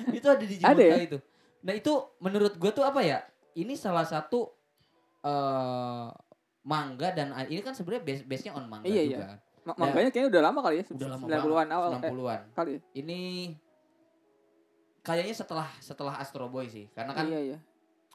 [0.00, 0.96] Iya, itu ada Digimon Ada ya?
[1.02, 1.18] Itu.
[1.58, 3.18] Nah, itu menurut gue tuh apa ya?
[3.52, 4.54] Ini salah satu
[5.18, 6.06] eh
[6.62, 9.10] manga dan ini kan sebenarnya base base-nya on manga Iya, juga.
[9.10, 9.26] iya.
[9.26, 9.38] kan.
[9.64, 10.84] Ma- Makanya kayaknya udah lama kali ya.
[10.88, 11.90] Udah lama 90-an awal.
[11.90, 12.40] Eh, 90-an.
[12.54, 12.72] kali.
[12.94, 13.20] Ini
[15.00, 16.86] kayaknya setelah setelah Astro Boy sih.
[16.92, 17.58] Karena kan Iya, iya.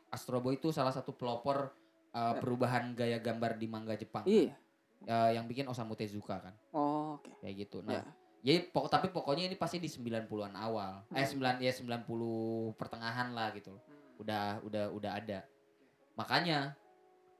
[0.09, 1.73] Astro Boy itu salah satu pelopor
[2.11, 4.21] uh, perubahan gaya gambar di manga Jepang.
[4.23, 4.53] Iya.
[5.03, 6.53] Uh, yang bikin Osamu Tezuka kan.
[6.71, 7.33] Oh, oke.
[7.41, 7.83] Kayak gitu.
[7.83, 8.05] Nah,
[8.43, 8.53] Ya.
[8.53, 10.99] jadi pok tapi pokoknya ini pasti di 90-an awal.
[11.09, 12.03] Eh 9 ya 90
[12.75, 13.71] pertengahan lah gitu.
[14.17, 15.47] Udah udah udah ada.
[16.13, 16.75] Makanya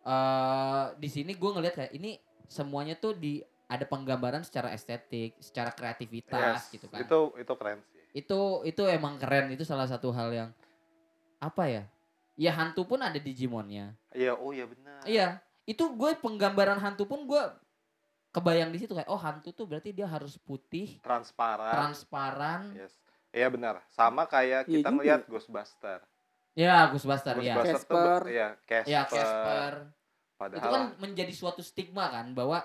[0.02, 5.72] eh di sini gue ngelihat kayak ini semuanya tuh di ada penggambaran secara estetik, secara
[5.72, 7.02] kreativitas Yes, gitu kan.
[7.02, 7.92] Itu itu keren sih.
[8.14, 10.50] itu itu emang keren itu salah satu hal yang
[11.38, 11.84] apa ya
[12.36, 15.02] ya hantu pun ada Digimonnya Iya, oh iya benar.
[15.04, 15.28] iya
[15.66, 17.42] itu gue penggambaran hantu pun gue
[18.34, 21.70] kebayang di situ kayak oh hantu tuh berarti dia harus putih Transparan.
[21.72, 22.98] transparan Yes.
[23.30, 23.82] Iya benar.
[23.90, 24.96] Sama kayak Iya kita juga.
[24.98, 26.00] ngeliat Ghostbuster.
[26.54, 28.22] ya Ghostbuster ya Ghostbuster Casper.
[28.30, 28.90] iya, Casper.
[28.90, 29.74] ya Casper
[30.34, 32.62] Padahal itu kan menjadi suatu stigma kan bahwa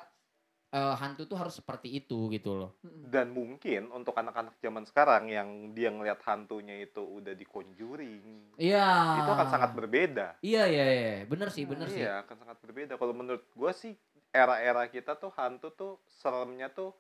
[0.69, 5.49] eh, hantu tuh harus seperti itu gitu loh dan mungkin untuk anak-anak zaman sekarang yang
[5.73, 10.37] dia ngeliat hantunya itu udah di conjuring, iya itu akan sangat berbeda.
[10.45, 13.01] iya iya iya bener sih bener sih Iya, akan sangat berbeda.
[13.01, 13.97] Kalau menurut gua sih
[14.33, 16.93] era-era kita tuh hantu tuh seremnya tuh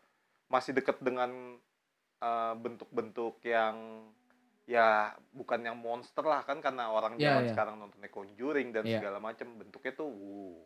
[0.48, 1.60] masih deket dengan
[2.18, 3.76] eh, bentuk-bentuk yang
[4.68, 7.52] ya bukan yang monster lah kan karena orang Iya, zaman iya.
[7.56, 9.00] sekarang nontonnya Conjuring dan Iya.
[9.00, 10.60] segala macam bentuknya tuh wuh.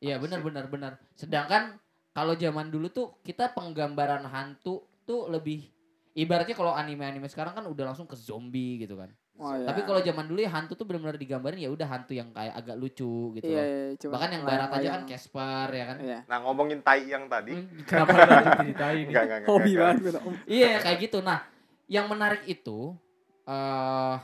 [0.00, 0.92] Iya benar benar benar.
[1.18, 1.76] Sedangkan
[2.14, 5.68] kalau zaman dulu tuh kita penggambaran hantu tuh lebih
[6.16, 9.12] ibaratnya kalau anime-anime sekarang kan udah langsung ke zombie gitu kan.
[9.38, 9.64] Oh, iya.
[9.64, 12.74] Tapi kalau zaman dulu ya hantu tuh benar-benar digambarin ya udah hantu yang kayak agak
[12.74, 13.64] lucu gitu Iya, loh.
[13.64, 15.02] iya, cuma Bahkan yang barat aja kan.
[15.04, 15.96] Casper ya kan.
[16.00, 16.18] Iya.
[16.24, 18.10] Nah, ngomongin tai yang tadi, Hmm, Kenapa
[18.58, 19.04] diceritain?
[19.04, 19.48] enggak enggak enggak.
[19.48, 20.02] Hobi banget.
[20.44, 21.18] Iya kayak gitu.
[21.20, 21.38] Nah,
[21.86, 22.98] yang menarik itu
[23.44, 24.16] eh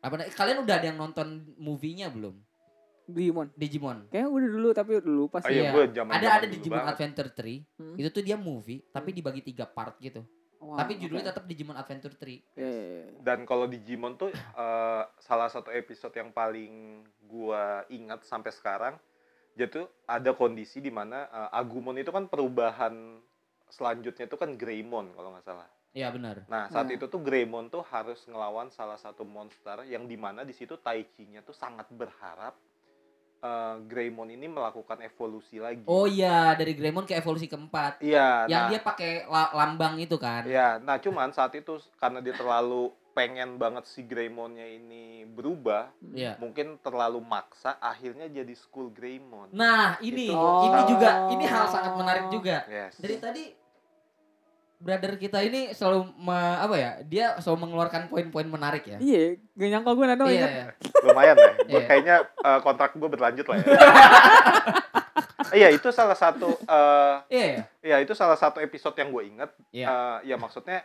[0.00, 2.36] apa na- kalian udah ada yang nonton movie-nya belum?
[3.04, 3.52] Digimon.
[3.52, 4.08] Digimon.
[4.08, 5.60] Kayaknya udah dulu tapi udah lupa Oh sih.
[5.60, 5.92] iya, Iya.
[5.94, 7.60] zaman Ada ada Digimon Adventure 3.
[7.76, 7.94] Hmm.
[7.94, 10.24] Itu tuh dia movie tapi dibagi tiga part gitu.
[10.58, 11.30] Wah, Tapi judulnya oke.
[11.34, 12.24] tetap Digimon Adventure 3.
[12.24, 12.68] Iya, iya,
[13.04, 13.04] iya.
[13.20, 18.94] Dan kalau Digimon tuh eh, salah satu episode yang paling gua ingat sampai sekarang,
[19.52, 23.20] dia tuh ada kondisi di mana eh, Agumon itu kan perubahan
[23.66, 25.68] selanjutnya itu kan Greymon kalau nggak salah.
[25.90, 26.42] Iya benar.
[26.46, 26.94] Nah saat Nah.
[26.94, 31.42] itu tuh Greymon tuh harus ngelawan salah satu monster yang di mana di situ Taichi-nya
[31.42, 32.54] tuh sangat berharap
[33.44, 35.84] eh, Greymon ini melakukan evolusi lagi.
[35.84, 38.00] Oh iya, dari Greymon ke evolusi keempat.
[38.00, 38.48] Iya.
[38.48, 40.48] yang nah, dia pakai la- lambang itu kan.
[40.48, 46.34] Iya, nah cuman saat itu karena dia terlalu pengen banget si Greymonnya ini berubah, Iya.
[46.36, 49.54] mungkin terlalu maksa, akhirnya jadi School Greymon.
[49.54, 50.34] Nah, ini Itu.
[50.34, 50.86] ini Oh.
[50.88, 52.66] juga ini hal sangat menarik juga.
[52.66, 52.98] Yes.
[52.98, 53.44] Dari tadi
[54.84, 56.90] brother kita ini selalu me- apa ya?
[57.02, 59.00] Dia selalu mengeluarkan poin-poin menarik ya.
[59.00, 60.66] Iya, gak nyangka gue nado Iya, iya.
[61.02, 61.50] Lumayan ya.
[61.64, 61.86] Gua Iya.
[61.86, 63.64] kayaknya eh, kontrak gue berlanjut lah ya.
[65.54, 67.62] Iya, itu salah satu eh Iya, iya.
[67.80, 69.50] ya itu salah satu episode yang gue inget.
[69.70, 69.86] Iya.
[69.86, 70.82] Eh, ya maksudnya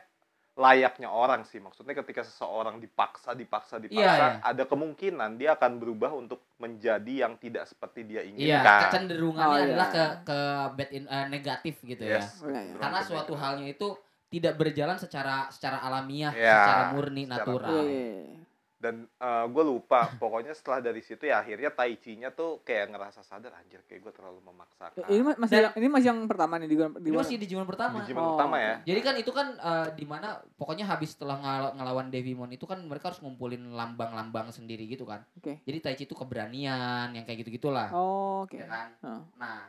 [0.56, 1.58] layaknya orang sih.
[1.58, 4.44] Maksudnya ketika seseorang dipaksa, dipaksa, dipaksa, Iya, iya.
[4.44, 8.82] ada kemungkinan dia akan berubah untuk menjadi yang tidak seperti dia Iya, inginkan.
[8.90, 9.68] kecenderungannya Oh, iya.
[9.72, 10.40] adalah ke ke
[10.76, 12.20] bad in, eh, negatif gitu ya.
[12.20, 12.44] Yes.
[12.44, 12.74] Oh, iya, iya.
[12.76, 13.96] Karena suatu halnya itu
[14.30, 17.82] tidak berjalan secara secara alamiah, Iya, secara murni secara natural.
[17.88, 18.40] Iya,
[18.80, 19.06] iya, iya.
[19.06, 19.12] dan
[19.46, 23.84] gue lupa pokoknya setelah dari situ ya akhirnya Tai Chi-nya tuh kayak ngerasa sadar anjir
[23.84, 26.76] kayak gue terlalu memaksakan Ini ma- masih Dan- yang, ini masih yang pertama nih di,
[26.76, 28.00] di Ini masih di Jimon pertama.
[28.00, 31.36] di Jimon Oh, pertama ya Jadi kan itu kan eh, di mana pokoknya habis setelah
[31.38, 35.28] ngal- ngelawan Devimon itu kan mereka harus ngumpulin lambang-lambang sendiri gitu kan.
[35.36, 35.60] Oke.
[35.60, 37.92] Jadi Tai Chi itu keberanian yang kayak gitu-gitulah.
[37.92, 38.56] Oh, oke.
[38.56, 38.88] Ya kan?
[38.98, 39.22] Heeh.
[39.36, 39.68] Nah,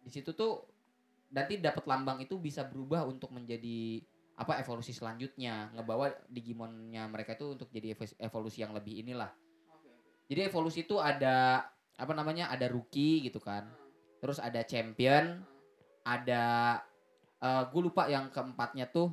[0.00, 0.68] di situ tuh
[1.28, 4.02] nanti dapat lambang itu bisa berubah untuk menjadi
[4.40, 9.28] apa evolusi selanjutnya, ngebawa Digimonnya mereka itu untuk jadi evo- evolusi yang lebih inilah.
[10.32, 11.68] Jadi evolusi itu ada
[12.00, 12.48] apa namanya?
[12.48, 13.68] Ada rookie gitu kan.
[14.24, 15.44] Terus ada champion,
[16.08, 16.44] ada
[17.68, 19.12] gue lupa yang keempatnya tuh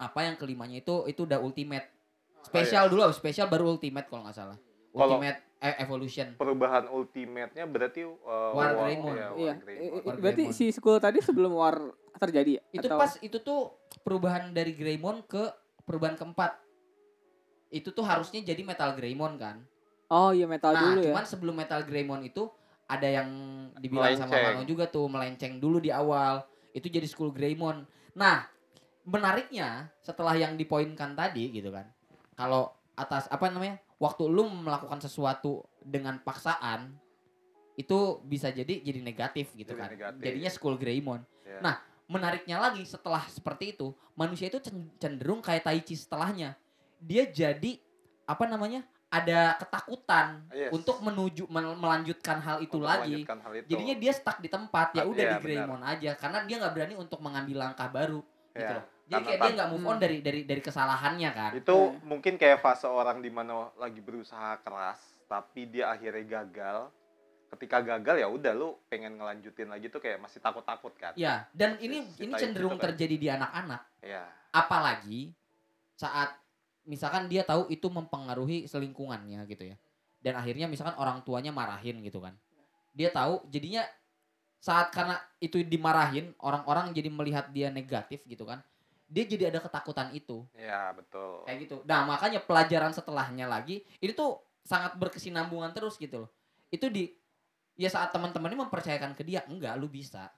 [0.00, 1.92] apa yang kelimanya itu itu udah ultimate.
[2.40, 4.56] Spesial dulu, spesial baru ultimate kalau nggak salah.
[4.90, 6.28] Kalau- Ultimate eh, evolution.
[6.34, 8.16] perubahan ultimate-nya berarti uh,
[8.56, 9.14] War War- Greymon.
[9.14, 9.54] ya, War Iya.
[10.02, 10.56] War Berarti Greymon.
[10.56, 11.76] si school tadi sebelum war
[12.16, 12.62] terjadi ya?
[12.72, 15.46] Itu Atau- pas itu tuh perubahan dari Greymon ke
[15.84, 16.58] perubahan keempat.
[17.70, 19.62] Itu tuh harusnya jadi Metal Greymon kan.
[20.10, 21.14] Oh iya metal nah, dulu ya.
[21.14, 22.50] cuman sebelum Metal Greymon itu
[22.90, 23.30] ada yang
[23.78, 24.58] dibilang sama Melenceng.
[24.58, 26.42] Mano juga tuh melenceng dulu di awal.
[26.74, 27.86] Itu jadi School Greymon.
[28.18, 28.42] Nah,
[29.04, 31.86] menariknya setelah yang dipoinkan tadi gitu kan.
[32.34, 33.78] Kalau atas apa namanya?
[34.00, 36.96] Waktu lu melakukan sesuatu dengan paksaan
[37.76, 39.88] itu bisa jadi jadi negatif gitu Jadi kan.
[39.92, 40.20] negatif.
[40.20, 41.20] Jadinya School Greymon.
[41.44, 41.60] Ya.
[41.60, 41.74] Nah,
[42.08, 46.56] menariknya lagi setelah seperti itu, manusia itu cen- cenderung kayak Tai Chi setelahnya.
[46.98, 47.76] Dia jadi
[48.24, 48.84] apa namanya?
[49.10, 50.70] Ada ketakutan Yes.
[50.70, 53.26] untuk menuju mel- melanjutkan hal itu Untuk lagi.
[53.26, 53.66] hal itu.
[53.66, 55.44] Jadinya dia stuck di tempat, ya Ah, udah iya, di benar.
[55.44, 58.76] Greymon aja karena dia nggak berani untuk mengambil langkah baru gitu Ya.
[58.76, 58.86] loh.
[59.02, 60.02] Jadi Karena kayak dia nggak move on Hmm.
[60.02, 61.50] dari dari dari kesalahannya kan.
[61.52, 61.98] itu Iya.
[62.04, 66.90] mungkin kayak fase orang di mana lagi berusaha keras tapi dia akhirnya gagal
[67.48, 71.74] ketika gagal ya udah lu pengen ngelanjutin lagi tuh kayak masih takut-takut kan Ya, dan
[71.78, 72.86] ini ini cenderung itu kan.
[72.88, 73.82] terjadi di anak-anak.
[74.00, 75.34] ya apalagi
[75.92, 76.38] saat
[76.82, 79.76] misalkan dia tahu itu mempengaruhi selingkungannya gitu ya
[80.20, 82.38] dan akhirnya misalkan orang tuanya marahin gitu kan
[82.90, 83.82] dia tahu jadinya
[84.60, 88.60] saat karena itu dimarahin orang-orang jadi melihat dia negatif gitu kan
[89.10, 90.46] dia jadi ada ketakutan itu.
[90.54, 91.42] Ya betul.
[91.42, 91.76] Kayak gitu.
[91.82, 96.30] Nah makanya pelajaran setelahnya lagi ini tuh sangat berkesinambungan terus gitu loh.
[96.70, 97.10] Itu di
[97.74, 100.30] ya saat teman-temannya mempercayakan ke dia enggak lu bisa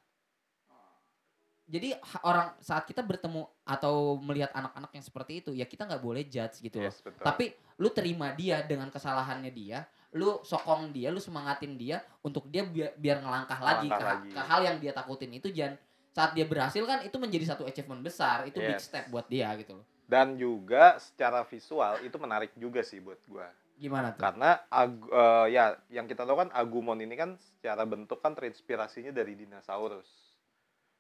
[1.72, 6.28] jadi orang saat kita bertemu atau melihat anak-anak yang seperti itu ya kita nggak boleh
[6.28, 6.92] judge gitu loh.
[6.92, 7.24] Yes betul.
[7.24, 12.68] Tapi lu terima dia dengan kesalahannya dia lu sokong dia lu semangatin dia untuk dia
[12.68, 14.28] biar, biar ngelangkah lagi ke, Ngelangkah lagi.
[14.37, 15.80] ke hal yang dia takutin itu jangan
[16.12, 18.92] saat dia berhasil kan itu menjadi satu achievement besar itu big Yes.
[18.92, 19.87] step buat dia gitu loh.
[20.04, 23.48] Dan juga secara visual itu menarik juga sih buat gua.
[23.80, 24.20] Gimana tuh?
[24.20, 29.08] Karena Ag- eh, ya yang kita tahu kan Agumon ini kan secara bentuk kan terinspirasinya
[29.08, 30.21] dari dinosaurus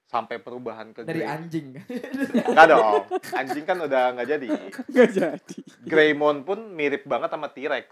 [0.06, 1.66] sampai perubahan ke dari Grey- anjing.
[2.52, 3.02] Nggak dong.
[3.32, 4.48] Anjing kan udah nggak jadi.
[4.92, 5.58] Nggak jadi.
[5.84, 7.86] Greymon pun mirip banget sama T-Rex.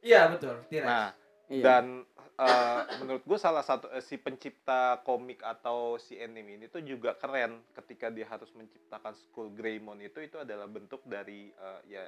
[0.00, 0.56] Iya betul.
[0.70, 0.86] T-Rex.
[0.86, 1.10] nah
[1.48, 1.64] Iya.
[1.64, 2.04] dan
[2.36, 7.16] eh, menurut gue salah satu eh, si pencipta komik atau si anime ini tuh juga
[7.16, 12.04] keren ketika dia harus menciptakan Skull Greymon itu itu adalah bentuk dari eh, ya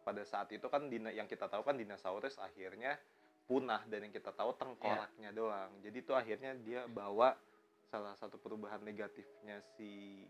[0.00, 2.96] pada saat itu kan dina, yang kita tahu kan dinosaurus akhirnya
[3.44, 5.68] punah dan yang kita tahu tengkoraknya doang.
[5.84, 7.36] Jadi itu akhirnya dia bawa
[7.88, 9.88] salah satu perubahan negatifnya si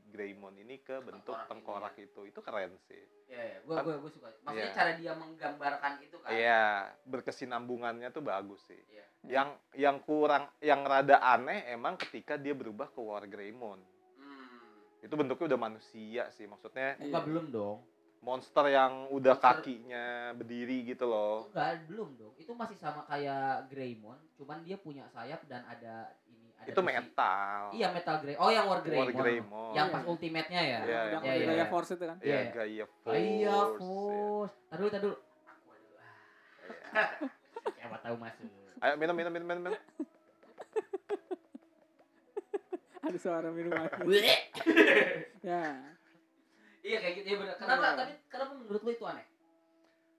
[0.08, 3.58] Greymon ini ke bentuk Tengkorak tengkorak itu itu keren sih Iya, iya.
[3.60, 4.26] Gua, Kan- gua, gua suka.
[4.40, 4.72] Maksudnya Iya.
[4.72, 6.28] cara dia menggambarkan itu kan.
[6.32, 6.62] Iya,
[7.04, 8.80] berkesinambungannya tuh bagus sih.
[8.88, 9.04] Iya.
[9.20, 13.84] Yang yang kurang, yang rada aneh emang ketika dia berubah ke War Greymon.
[14.16, 15.04] Hmm.
[15.04, 17.84] Itu bentuknya udah manusia sih, maksudnya Enggak belum dong.
[18.18, 21.46] monster yang udah Monster- kakinya berdiri gitu loh.
[21.46, 22.32] Enggak, belum dong.
[22.34, 26.16] Itu masih sama kayak Greymon, cuman dia punya sayap dan ada
[26.58, 27.60] ada Itu metal.
[27.70, 28.34] Iya, Metal Grey.
[28.36, 29.06] Oh, yang War Greymon.
[29.08, 29.72] War Greymon.
[29.72, 29.94] Yang Iya.
[29.94, 30.78] pas ultimate-nya ya.
[30.84, 31.46] Iya, Yang iya, udah iya.
[31.48, 32.16] Gaia Force itu kan.
[32.18, 32.50] Iya, Iya.
[32.52, 33.16] Gaia Force.
[33.16, 33.56] Iya, ya.
[33.78, 35.16] Dulu, tadi dulu.
[35.16, 35.96] Aku dulu.
[36.92, 37.04] Iya.
[37.78, 38.48] Siapa tahu masuk.
[38.78, 39.62] Ayo minum, minum, minum, minum.
[39.70, 39.80] minum.
[42.98, 43.88] Ada suara minuman.
[45.48, 45.64] ya.
[46.84, 47.56] iya kayak gitu ya benar.
[47.56, 47.84] Kenapa?
[47.84, 47.96] Iya.
[47.96, 49.26] Tapi kenapa menurut lu itu aneh?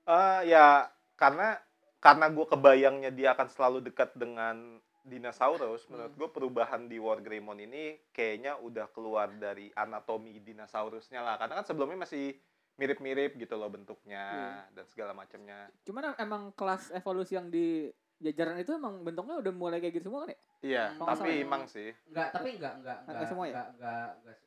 [0.09, 1.61] Eh, ya karena
[1.99, 7.59] karena gue kebayangnya dia akan selalu dekat dengan dinosaurus menurut gue perubahan di War Greymon
[7.59, 12.37] ini kayaknya udah keluar dari anatomi dinosaurusnya lah karena kan sebelumnya masih
[12.77, 14.23] mirip-mirip gitu loh bentuknya
[14.71, 19.51] dan segala macamnya Cuman em- emang kelas evolusi yang di jajaran itu emang bentuknya udah
[19.51, 20.39] mulai kayak gitu semua kan ya?
[20.61, 21.43] iya Hmm, tapi masalah.
[21.43, 23.51] emang sih Enggak, tapi enggak enggak Enggak enggak semua ya?
[23.51, 24.37] enggak, enggak, enggak.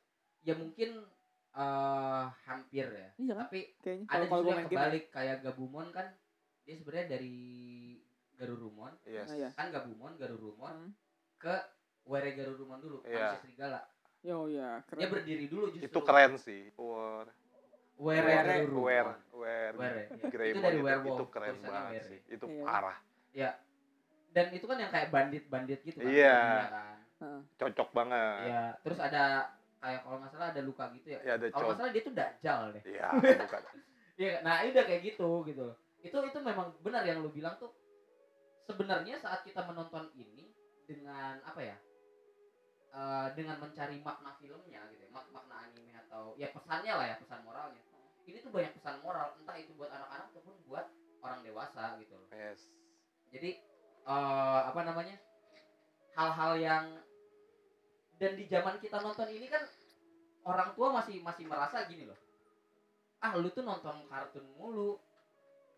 [0.42, 0.90] Ya mungkin
[1.52, 3.08] eh hampir ya.
[3.20, 3.46] Iya kan?
[3.48, 6.06] Tapi Kayaknya ada kalau juga kebalik kayak Gabumon kan
[6.64, 7.36] dia sebenarnya dari
[8.42, 9.30] Garurumon yes.
[9.30, 9.48] Ah, iya.
[9.54, 10.90] kan Gabumon Garurumon Hmm.
[11.38, 11.54] ke
[12.02, 13.30] Were Garurumon dulu Iya.
[13.30, 13.80] manusia serigala
[14.22, 15.10] Yo ya, dia keren.
[15.14, 17.26] berdiri dulu justru itu keren sih War
[17.98, 18.66] Were Were.
[18.66, 20.26] Were, Were, Were, iya.
[20.26, 22.08] Greymon Itu dari werewolf, itu keren banget Were.
[22.08, 22.18] sih.
[22.26, 22.64] Itu Iya.
[22.66, 22.98] parah.
[24.32, 26.08] Dan itu kan yang kayak bandit-bandit gitu kan.
[26.08, 26.38] Iya.
[26.72, 27.38] kan.
[27.60, 28.42] Cocok banget.
[28.48, 29.24] Iya, terus ada
[29.78, 31.20] kayak kalau nggak salah ada luka gitu ya.
[31.22, 32.82] Ya Kalau nggak salah dia tuh dajal deh.
[32.88, 33.62] Iya, bukan.
[34.20, 35.76] Iya, nah ini udah kayak gitu gitu loh.
[35.98, 37.72] Itu itu memang benar yang lu bilang tuh.
[38.62, 40.54] Sebenarnya saat kita menonton ini
[40.86, 41.76] dengan apa ya?
[42.92, 47.16] eh, dengan mencari makna filmnya gitu ya, mak- makna anime atau ya pesannya lah ya,
[47.16, 47.80] pesan moralnya.
[48.28, 50.86] Ini tuh banyak pesan moral, entah itu buat anak-anak ataupun buat
[51.24, 52.28] orang dewasa gitu loh.
[52.36, 52.68] Yes.
[53.32, 53.56] Jadi
[54.04, 55.16] eh, apa namanya?
[56.12, 56.84] Hal-hal yang
[58.20, 59.64] dan di zaman kita nonton ini kan
[60.44, 62.18] orang tua masih masih merasa gini loh.
[63.24, 65.00] Ah, lu tuh nonton kartun mulu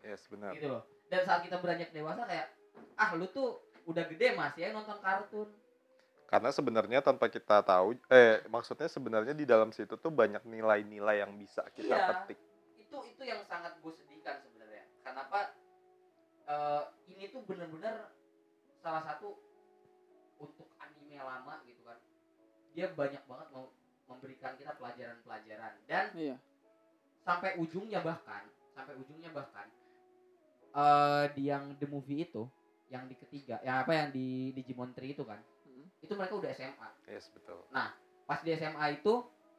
[0.03, 0.51] Yes, benar.
[0.51, 0.83] gitu loh.
[1.07, 2.51] Dan saat kita beranjak dewasa kayak
[2.95, 5.49] ah, lu tuh udah gede masih ya nonton kartun.
[6.25, 11.37] Karena sebenarnya tanpa kita tahu, eh maksudnya sebenarnya di dalam situ tuh banyak nilai-nilai yang
[11.37, 12.05] bisa kita Iya.
[12.25, 12.39] petik.
[12.81, 14.83] Itu itu yang sangat gue sedihkan sebenarnya.
[15.05, 15.53] Kenapa
[16.45, 18.09] eh, ini tuh bener-bener
[18.81, 19.37] salah satu
[20.37, 21.97] untuk anime lama gitu kan.
[22.73, 23.69] Dia banyak banget mau
[24.05, 26.37] memberikan kita pelajaran-pelajaran dan Iya.
[27.25, 28.45] sampai ujungnya bahkan
[28.77, 29.65] sampai ujungnya bahkan
[30.75, 32.45] eh di yang the movie itu
[32.87, 35.89] yang di ketiga ya apa yang di Digimon Tree itu kan Hmm.
[35.99, 37.59] itu mereka udah SMA Yes, betul.
[38.23, 39.13] pas di SMA itu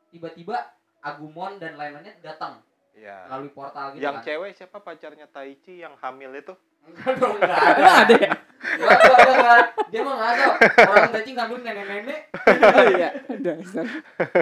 [0.08, 2.62] tiba-tiba Agumon dan lain-lainnya datang
[2.92, 3.28] Iya.
[3.28, 6.54] melalui portal gitu Yang kan cewek siapa pacarnya Taichi yang hamil itu?
[6.82, 8.32] enggak dong enggak ada Emang ada ya?
[8.56, 9.64] enggak enggak enggak, enggak.
[9.86, 10.46] dia mah enggak ada
[10.86, 12.20] orang tadi ngambil nenek-nenek
[12.56, 13.86] Oh iya, dasar.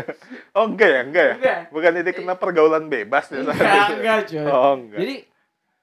[0.57, 1.35] Oh enggak ya, enggak ya?
[1.35, 3.41] enggak Bukan itu kena pergaulan bebas ya?
[3.41, 3.95] enggak itu?
[3.99, 5.01] enggak cuy Oh enggak.
[5.01, 5.17] jadi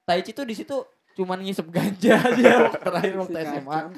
[0.01, 0.77] Taichi tuh di situ
[1.13, 2.51] cuman ngisep ganja aja
[2.85, 3.79] terakhir waktu Si SMA.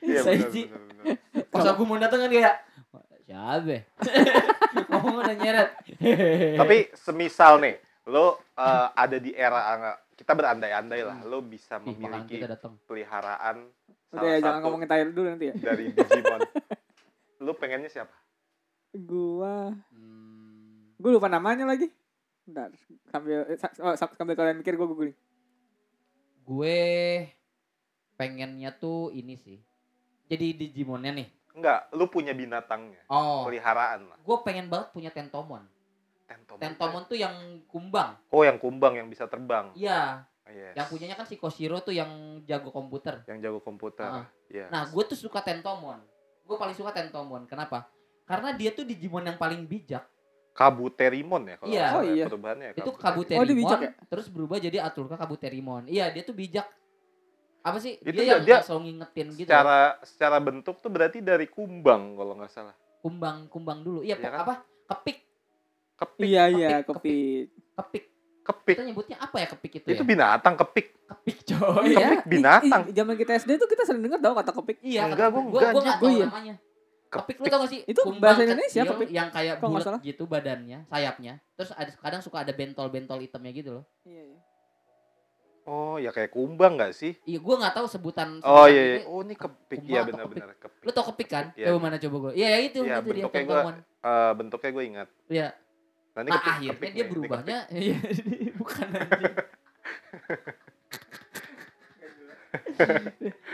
[0.00, 0.20] Iya
[0.66, 1.04] benar.
[1.46, 2.56] pas aku mau datang kan kayak
[3.22, 3.86] siapa
[4.90, 5.70] ngomong udah nyeret
[6.56, 9.70] Tapi semisal nih, lo eh, ada di era
[10.12, 12.42] kita berandai-andai lah, lo bisa memiliki
[12.82, 13.70] peliharaan
[14.10, 15.54] Udah salah ya, jangan ngomongin Tyler dulu nanti ya.
[15.54, 16.40] dari Digimon.
[17.40, 18.14] lo pengennya siapa?
[18.92, 21.86] Gua, Hmm, gua lupa namanya lagi.
[22.50, 22.68] Bentar,
[23.06, 25.14] sambil eh, oh, sa- sambil kalian mikir gua googling.
[26.42, 26.82] gue
[28.16, 29.62] pengennya tuh ini sih
[30.26, 34.18] jadi Digimonnya nih Enggak, lo punya binatangnya, oh peliharaan lah.
[34.18, 35.62] gue pengen banget punya Tentomon
[36.24, 36.58] Tentomon.
[36.58, 37.34] Tentomon tuh yang
[37.66, 39.70] kumbang Oh, yang kumbang yang bisa terbang.
[39.72, 40.74] iya Yes.
[40.74, 42.10] yang punyanya kan si Koshiro tuh yang
[42.42, 44.02] jago komputer yang jago komputer.
[44.02, 44.26] Ah.
[44.48, 44.66] Yes.
[44.66, 46.02] nah gue tuh suka Tentomon
[46.42, 47.86] gue paling suka Tentomon kenapa
[48.26, 50.02] karena dia tuh Digimon yang paling bijak
[50.60, 51.84] Kabuterimon ya kalau Iya.
[51.86, 52.24] salah Oh, iya.
[52.26, 53.40] perubahannya ya, itu Kabuterimon.
[53.40, 54.06] Oh, dia bijak Kabuterimon ya?
[54.06, 56.68] terus berubah jadi Aturka Kabuterimon iya dia tuh bijak
[57.60, 61.44] apa sih Itu dia yang dia- selalu ngingetin gitu Secara secara bentuk tuh berarti dari
[61.46, 62.76] kumbang kalau nggak salah.
[63.00, 64.40] kumbang kumbang dulu iya, Iya kan?
[64.42, 64.54] apa
[64.86, 65.18] kepik
[65.96, 68.04] Kepik, Iya iya, kepik, kepik
[68.42, 68.72] kepik.
[68.74, 70.96] kita nyebutnya apa ya kepik itu, Itu ya binatang kepik.
[71.06, 72.82] kepik coy Iya, Kepik binatang.
[72.82, 74.80] ih, ih, Zaman kita SD tuh kita sering dengar tau kata kepik.
[74.80, 75.92] iya Enggak, gua enggak, gua nggak anjing.
[75.92, 76.26] tahu Gua iya.
[76.26, 76.54] namanya
[77.10, 79.08] kepik lu tau gak sih Itu Kumbang bahasa Indonesia, kecil kepik.
[79.10, 83.84] yang kayak bulat gitu badannya sayapnya terus ada kadang suka ada bentol-bentol hitamnya gitu loh
[84.02, 84.38] Iya iya.
[85.62, 87.12] Oh, ya kayak kumbang nggak sih?
[87.22, 88.94] iya gua nggak tahu sebutan Oh iya, iya.
[88.96, 89.04] ini.
[89.04, 89.78] Oh, ini kepik.
[89.82, 90.80] Iya benar-benar kepik.
[90.80, 91.66] lu tau kepik kan Iya.
[91.68, 94.70] coba mana coba gua iya ya itu Iya, itu dia bentuknya gua tentomon eh, bentuknya
[94.72, 95.08] gue ingat.
[95.26, 95.48] iya
[96.10, 97.76] Nah, ini nah kepik, akhirnya kepik dia nih, berubahnya kepik.
[97.76, 97.96] iya
[98.52, 99.24] bukan anjing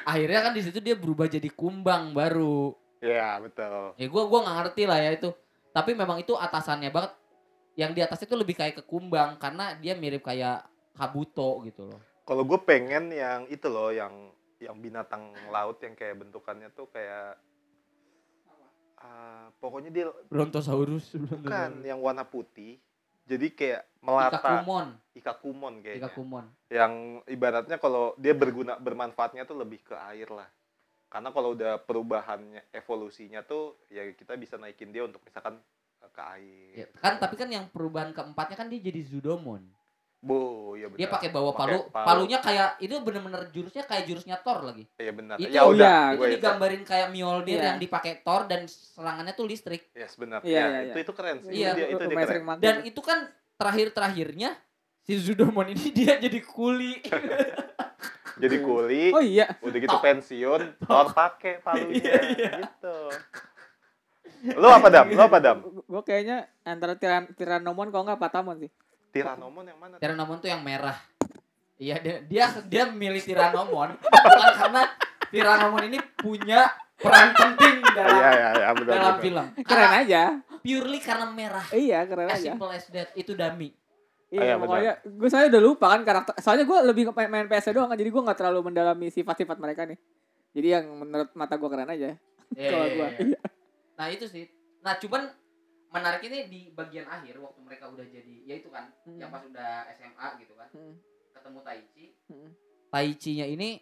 [0.07, 2.75] akhirnya kan di situ dia berubah jadi kumbang baru
[3.07, 3.95] Iya, betul.
[3.95, 5.31] ya gue gua nggak ngerti lah ya itu
[5.71, 7.13] tapi memang itu atasannya banget
[7.77, 10.65] yang di atas itu lebih kayak ke kumbang karena dia mirip kayak
[10.97, 16.19] kabuto gitu loh Kalau gue pengen yang itu loh, yang yang binatang laut yang kayak
[16.19, 17.39] bentukannya tuh kayak
[18.99, 22.83] ah, pokoknya dia brontosaurus bukan yang warna putih.
[23.31, 26.11] Jadi kayak melata ikakumon ikakumon kayaknya.
[26.11, 26.93] ikakumon Yang
[27.31, 30.51] ibaratnya kalau dia berguna bermanfaatnya tuh lebih ke air lah.
[31.17, 35.57] Karena kalau udah perubahannya evolusinya tuh ya kita bisa naikin dia untuk misalkan
[36.05, 36.73] eh, ke air.
[36.77, 39.65] ya, kan tapi kan yang perubahan keempatnya kan dia jadi zudomon
[40.21, 40.99] Bu, ya benar.
[41.01, 42.05] dia pakai bawa palu palu.
[42.05, 45.37] palunya kayak itu bener-bener jurusnya kayak jurusnya Thor lagi Iya benar.
[45.41, 46.35] Itu- ya udah, iya, itu gue itu.
[46.37, 47.65] digambarin kayak Mjolnir Iya.
[47.73, 50.45] yang dipakai Thor dan serangannya tuh listrik Yes, benar.
[50.45, 51.05] Iya, ya, iya, itu iya.
[51.09, 51.53] itu keren sih.
[51.55, 51.69] Iya.
[51.73, 52.43] Itu dia, itu dia keren.
[52.61, 53.19] dan itu kan
[53.57, 54.51] terakhir-terakhirnya
[55.01, 57.01] si Zudomon ini dia jadi kuli
[58.37, 62.51] Jadi kuli, Oh iya, udah gitu pensiun, Thor pakai palunya Iya, iya.
[62.61, 62.97] gitu.
[64.53, 65.07] Lu apa dam?
[65.09, 65.65] Lu apa dam?
[65.65, 68.71] gue kayaknya antara tiran tiranomon kalau nggak patamon sih.
[69.09, 69.97] Tyrannomon yang mana?
[69.97, 70.95] Tyrannomon tuh yang merah.
[71.77, 74.83] Iya dia dia dia milih Tyrannomon bukan karena
[75.27, 78.93] Tyrannomon ini punya peran penting Iya dalam iya iya benar.
[78.93, 79.25] dalam benar.
[79.25, 79.45] film.
[79.63, 80.23] Keren aja.
[80.61, 81.63] purely karena merah.
[81.71, 82.53] Iya, keren As aja.
[82.53, 83.09] simple as that.
[83.15, 83.71] Itu dummy.
[84.27, 86.35] Iya, Iya, pokoknya gue saya udah lupa kan karakter.
[86.39, 89.55] Soalnya gue lebih ke main, main PS doang kan, jadi gue nggak terlalu mendalami sifat-sifat
[89.57, 89.99] mereka nih.
[90.51, 92.19] Jadi yang menurut mata gue keren aja.
[92.53, 93.09] Iya, Kalau iya, gua.
[93.21, 93.41] iya.
[93.95, 94.45] Nah itu sih.
[94.81, 95.31] Nah cuman
[95.89, 99.17] menarik ini di bagian akhir waktu mereka udah jadi ya itu kan Hmm.
[99.17, 100.95] yang pas udah SMA gitu kan Hmm.
[101.33, 102.51] ketemu Taichi Hmm.
[102.89, 103.79] Taichi-nya ini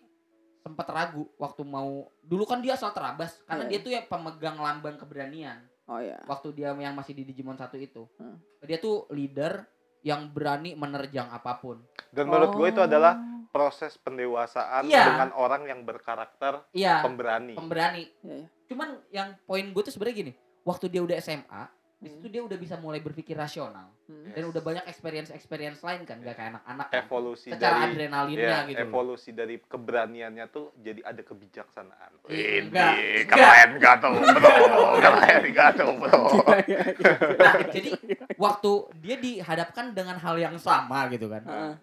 [0.60, 3.70] sempat ragu waktu mau dulu kan dia asal terabas karena Iya.
[3.70, 6.20] dia tuh ya pemegang lambang keberanian Oh iya.
[6.24, 8.38] waktu dia yang masih di Digimon satu itu Hmm.
[8.62, 9.64] dia tuh leader
[10.04, 12.84] yang berani menerjang apa pun Dan menurut gue itu Oh.
[12.84, 13.16] adalah
[13.48, 15.02] proses pendewasaan Iya.
[15.08, 17.54] dengan orang yang berkarakter iya pemberani.
[17.54, 18.48] pemberani Iya, iya.
[18.66, 20.32] cuman yang poin gue tuh sebenarnya gini
[20.62, 21.62] waktu dia udah SMA
[22.04, 22.20] di Hmm.
[22.20, 24.28] situ dia udah bisa mulai berpikir rasional Hmm.
[24.28, 27.00] dan udah banyak experience experience lain kan gak kayak anak-anak kan.
[27.00, 28.84] evolusi secara dari adrenalinnya ya, gitu loh.
[28.84, 32.12] evolusi dari keberaniannya tuh jadi ada kebijaksanaan.
[32.28, 32.92] Iya, Ini enggak,
[33.26, 34.52] keren gak tuh bro,
[35.00, 36.20] keren gak tuh bro.
[36.44, 37.12] Iya, iya, iya.
[37.40, 37.90] Nah, jadi
[38.36, 41.74] waktu dia dihadapkan dengan hal yang sama gitu kan Heeh.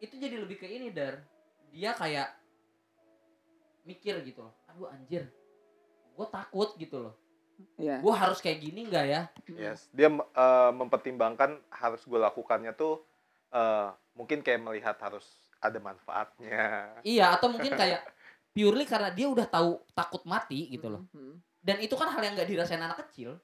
[0.00, 1.20] itu jadi lebih ke ini dar
[1.68, 2.32] dia kayak
[3.84, 5.28] mikir gitu loh aduh anjir
[6.10, 7.14] gue takut gitu loh
[7.76, 7.98] Iya.
[7.98, 13.00] gue harus kayak gini nggak ya Yes, dia eh, mempertimbangkan harus gue lakukannya tuh
[13.50, 15.24] eh, mungkin kayak melihat harus
[15.58, 16.96] ada manfaatnya.
[17.02, 18.00] iya atau mungkin kayak
[18.50, 21.38] purely karena dia udah tahu takut mati gitu loh Hmm.
[21.60, 23.36] dan itu kan hal yang nggak dirasain anak kecil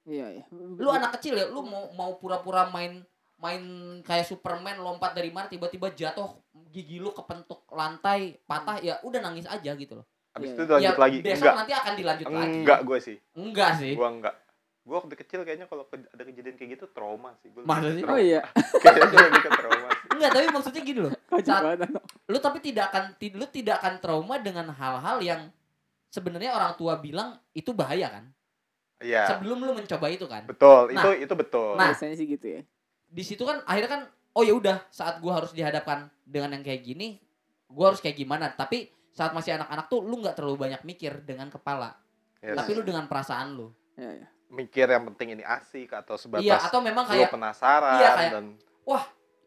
[0.00, 0.44] Iya, iya.
[0.50, 3.04] lu anak kecil ya lu mau mau pura-pura main
[3.36, 3.62] main
[4.00, 9.44] kayak Superman lompat dari mana tiba-tiba jatuh gigi lu kepentuk lantai patah ya udah nangis
[9.44, 10.06] aja gitu loh
[10.40, 10.72] Habis Iya, itu iya.
[10.72, 11.18] lanjut ya lagi.
[11.20, 11.54] besok Enggak.
[11.54, 13.16] nanti akan dilanjut lagi Enggak gue sih.
[13.34, 14.34] enggak sih Gua enggak.
[14.80, 17.48] Gua waktu kecil kayaknya kalau ke- ada kejadian kayak gitu trauma sih.
[17.48, 18.02] Gua Masa sih?
[18.02, 18.40] Oh iya.
[18.82, 20.06] Kayaknya gue lebih ke trauma sih.
[20.10, 21.92] enggak tapi maksudnya gini loh Saat-
[22.26, 25.40] lu tapi tidak akan lu tidak akan trauma dengan hal-hal yang
[26.06, 28.24] sebenarnya orang tua bilang itu bahaya kan
[28.98, 29.24] Iya.
[29.26, 31.00] sebelum lu mencoba itu kan Betul, Nah.
[31.08, 31.72] itu itu betul.
[31.72, 31.88] Nah.
[31.88, 32.62] Biasanya sih gitu ya.
[33.06, 36.84] di situ kan akhirnya kan oh ya udah saat gua harus dihadapkan dengan yang kayak
[36.84, 37.18] gini
[37.66, 38.86] gua harus kayak gimana tapi
[39.20, 41.92] saat masih anak-anak tuh lu nggak terlalu banyak mikir dengan kepala
[42.40, 42.56] Yes.
[42.56, 43.68] tapi lu dengan perasaan lu
[44.00, 44.26] Iya, iya.
[44.48, 48.32] mikir yang penting ini asik atau sebatas iya atau memang lu kayak penasaran Iya, kayak-
[48.32, 48.46] dan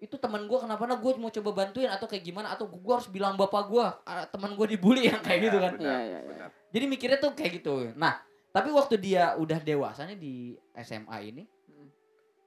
[0.04, 3.08] itu teman gua kenapa nah gue mau coba bantuin atau kayak gimana atau gua harus
[3.08, 6.04] bilang bapak gua ah, teman gua dibully yang kayak gitu Ya, kan benar, Iya, iya,
[6.04, 6.20] iya.
[6.28, 6.50] benar.
[6.70, 8.20] jadi mikirnya tuh kayak gitu nah
[8.52, 11.44] tapi waktu dia udah dewasanya di SMA ini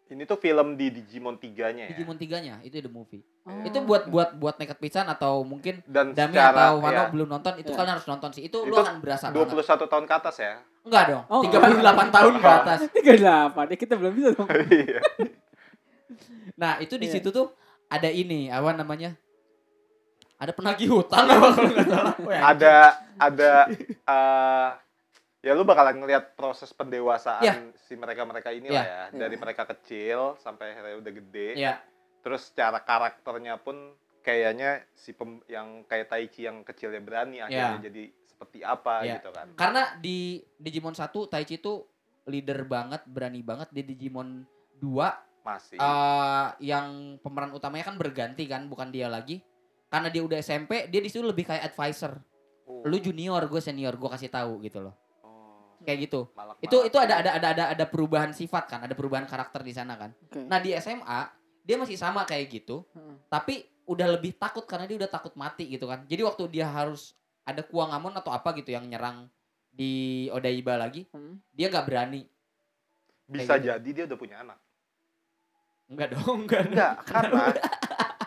[0.07, 1.91] Ini tuh film di Digimon 3-nya ya.
[1.91, 3.27] Digimon 3-nya itu the movie.
[3.43, 7.05] Oh, itu buat buat buat nekat pisan atau mungkin Dan Dami secara atau Wano ya,
[7.11, 7.77] belum nonton itu Iya.
[7.77, 8.43] kalian harus nonton sih.
[8.47, 9.91] Itu, lu Itu akan berasa 21 banget.
[9.91, 10.55] tahun ke atas ya.
[10.87, 11.23] Enggak dong.
[11.27, 12.79] Oh, 38 tahun ke atas.
[13.03, 13.65] Tiga delapan.
[13.67, 14.47] Ya kita belum bisa dong.
[14.71, 15.01] Iya.
[16.55, 17.19] Nah, itu di Iya.
[17.19, 17.51] situ tuh
[17.87, 19.19] ada ini apa namanya?
[20.39, 22.15] Ada penagih hutang apa kalau nggak salah.
[22.47, 22.75] Ada
[23.19, 23.51] ada
[24.07, 24.69] eh,
[25.47, 27.55] ya lu bakalan ngelihat proses pendewasaan Iya.
[27.79, 28.75] si mereka-mereka ini Iya.
[28.75, 29.03] lah ya.
[29.15, 31.49] Dari mereka kecil sampai akhirnya udah gede.
[31.55, 31.79] Iya.
[32.19, 38.03] Terus secara karakternya pun kayaknya si pem- yang kayak Taichi yang kecilnya berani akhirnya jadi
[38.27, 39.15] seperti apa Iya.
[39.17, 39.47] gitu kan.
[39.55, 40.19] Karena di
[40.59, 41.87] Digimon 1 Taichi itu
[42.27, 44.43] leader banget, berani banget di Digimon
[44.77, 45.79] 2 Masih.
[45.79, 49.39] eh yang pemeran utamanya kan berganti kan, bukan dia lagi.
[49.87, 52.19] Karena dia udah SMP, dia di situ lebih kayak advisor.
[52.67, 52.83] Oh.
[52.83, 55.06] Lu junior, gue senior, gue kasih tahu gitu loh.
[55.87, 56.21] Kayak gitu.
[56.35, 56.67] Malak-malak.
[56.67, 59.95] Itu itu ada ada ada ada ada perubahan sifat kan, ada perubahan karakter di sana
[59.95, 60.11] kan.
[60.19, 60.43] Oke.
[60.43, 61.21] Nah, di SMA
[61.63, 63.23] dia masih sama kayak gitu, Hmm.
[63.31, 66.03] tapi udah lebih takut karena dia udah takut mati gitu kan.
[66.05, 67.15] Jadi waktu dia harus
[67.47, 69.31] ada Kuangamon atau apa gitu yang nyerang
[69.71, 71.39] di Odaiba lagi, Hmm.
[71.55, 72.27] dia nggak berani.
[73.27, 73.71] bisa kayak gitu.
[73.75, 74.59] jadi dia udah punya anak.
[75.87, 76.63] Enggak dong, enggak.
[76.67, 77.43] Enggak, karena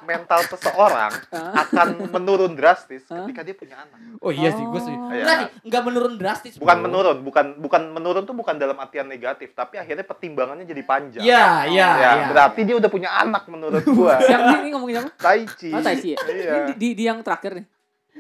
[0.10, 3.98] mental seseorang akan menurun drastis ketika dia punya anak.
[4.18, 4.90] Oh iya sih, gue sih.
[4.90, 5.08] Oh.
[5.08, 5.22] Iya.
[5.22, 6.54] Enggak nih, enggak menurun drastis.
[6.56, 6.86] Bukan bro.
[6.86, 11.22] menurun, bukan bukan menurun tuh bukan dalam artian negatif, tapi akhirnya pertimbangannya jadi panjang.
[11.22, 12.26] Iya, iya, Ya, iya.
[12.26, 14.18] berarti dia udah punya anak menurut gua.
[14.50, 15.10] Nih ini ngomongin apa?
[15.16, 15.70] Taichi.
[15.70, 16.20] Oh, Taichi ya?
[16.20, 16.26] Iya.
[16.26, 17.66] Ini di, di, di yang terakhir nih.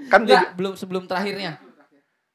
[0.06, 1.58] Kan dia Enggak, belum sebelum terakhirnya.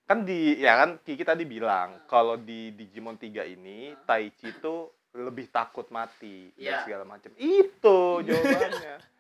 [0.05, 4.85] kan di ya kan Kiki tadi bilang kalau di Digimon 3 ini Taichi itu
[5.15, 6.77] lebih takut mati dan Iya.
[6.85, 7.31] segala macam.
[7.35, 8.95] Itu jawabannya.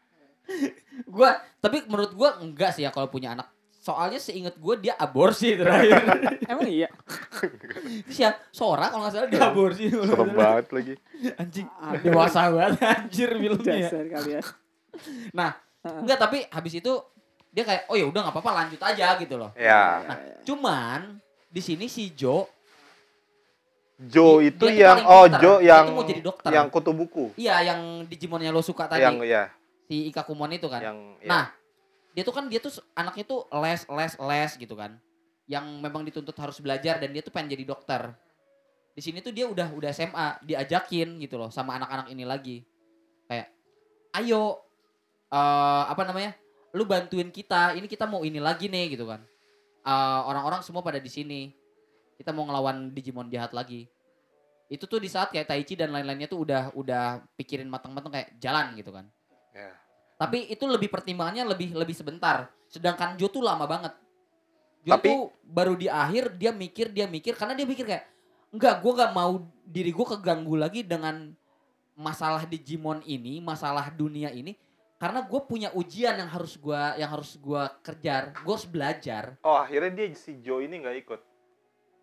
[1.08, 3.48] Gua tapi menurut gua enggak sih ya kalau punya anak.
[3.78, 6.00] Soalnya seinget gua dia aborsi terakhir.
[6.52, 6.88] Emang iya.
[8.08, 9.92] Terus ya Sora kalau nggak salah dia aborsi.
[9.92, 10.94] Serem banget lagi.
[11.36, 11.66] Anjing,
[12.00, 13.74] dewasa banget anjir filmnya.
[13.76, 13.88] ya.
[13.88, 14.44] Dasar kalian.
[15.36, 15.50] Nah,
[15.84, 16.92] enggak tapi habis itu
[17.54, 19.52] dia kayak oh ya udah nggak apa-apa lanjut aja gitu loh.
[19.54, 22.48] Ya, Nah, cuman di sini si Jo
[23.94, 25.30] Jo itu yang oh.
[25.38, 26.50] Jo yang mau jadi dokter.
[26.50, 27.30] yang kutu buku.
[27.38, 29.42] iya yang Digimonnya lo suka tadi Yang ya,
[29.88, 30.82] si Ikakumon itu kan.
[30.82, 31.28] yang ya.
[31.28, 31.44] Nah,
[32.14, 34.96] dia tuh kan dia tuh anaknya tuh les les les gitu kan.
[35.44, 38.14] Yang memang dituntut harus belajar dan dia tuh pengen jadi dokter.
[38.94, 42.56] Di sini tuh dia udah udah SMA, diajakin gitu loh sama anak-anak ini lagi.
[43.26, 43.50] Kayak
[44.22, 44.62] ayo
[45.34, 46.32] eh apa namanya?
[46.72, 47.74] Lu bantuin kita.
[47.74, 49.22] Ini kita mau ini lagi nih gitu kan.
[49.84, 51.52] Eh, orang-orang semua pada di sini.
[52.16, 53.84] Kita mau ngelawan Digimon jahat lagi.
[54.70, 58.72] Itu tuh di saat kayak Taichi dan lain-lainnya tuh udah udah pikirin matang-matang kayak jalan
[58.78, 59.10] gitu kan.
[59.54, 59.70] Ya.
[60.18, 62.50] Tapi itu lebih pertimbangannya lebih lebih sebentar.
[62.66, 63.94] Sedangkan Jo tuh lama banget.
[64.84, 68.04] Jo Tapi- tuh baru di akhir dia mikir dia mikir karena dia mikir kayak
[68.54, 71.34] enggak gue gak mau diri gue keganggu lagi dengan
[71.94, 74.58] masalah Digimon ini, masalah dunia ini
[74.98, 78.34] karena gue punya ujian yang harus gua yang harus gua kejar.
[78.40, 79.36] Gue harus belajar.
[79.42, 81.20] Oh akhirnya dia si Joe ini nggak ikut.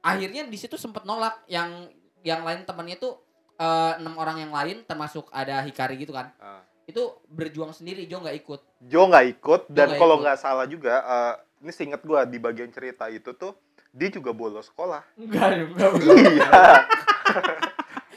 [0.05, 1.87] Akhirnya di situ sempet nolak yang
[2.21, 3.17] yang lain temannya tuh
[3.57, 6.29] eh, enam orang yang lain termasuk ada Hikari gitu kan.
[6.37, 6.61] Ah.
[6.91, 8.59] Itu berjuang sendiri, Jo nggak ikut.
[8.83, 11.33] Joe nggak ikut dan kalau nggak salah juga, eh,
[11.63, 13.55] ini seinget gua di bagian cerita itu tuh
[13.91, 14.99] dia juga bolos sekolah.
[15.15, 15.91] Enggak, enggak,
[16.35, 16.51] iya.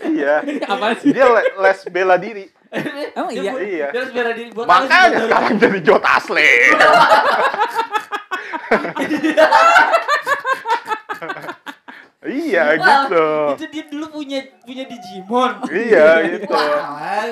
[0.19, 0.35] iya.
[0.67, 1.15] Apa sih?
[1.15, 2.51] Dia le- les bela diri.
[3.15, 3.53] Emang iya?
[3.55, 3.89] Iya.
[3.95, 6.75] Dia harus bela diri buat Makanya sekarang jadi Joe Taslim.
[12.55, 13.27] Iya Wah, gitu.
[13.53, 15.53] Itu dia dulu punya punya Digimon.
[15.67, 16.55] Iya gitu.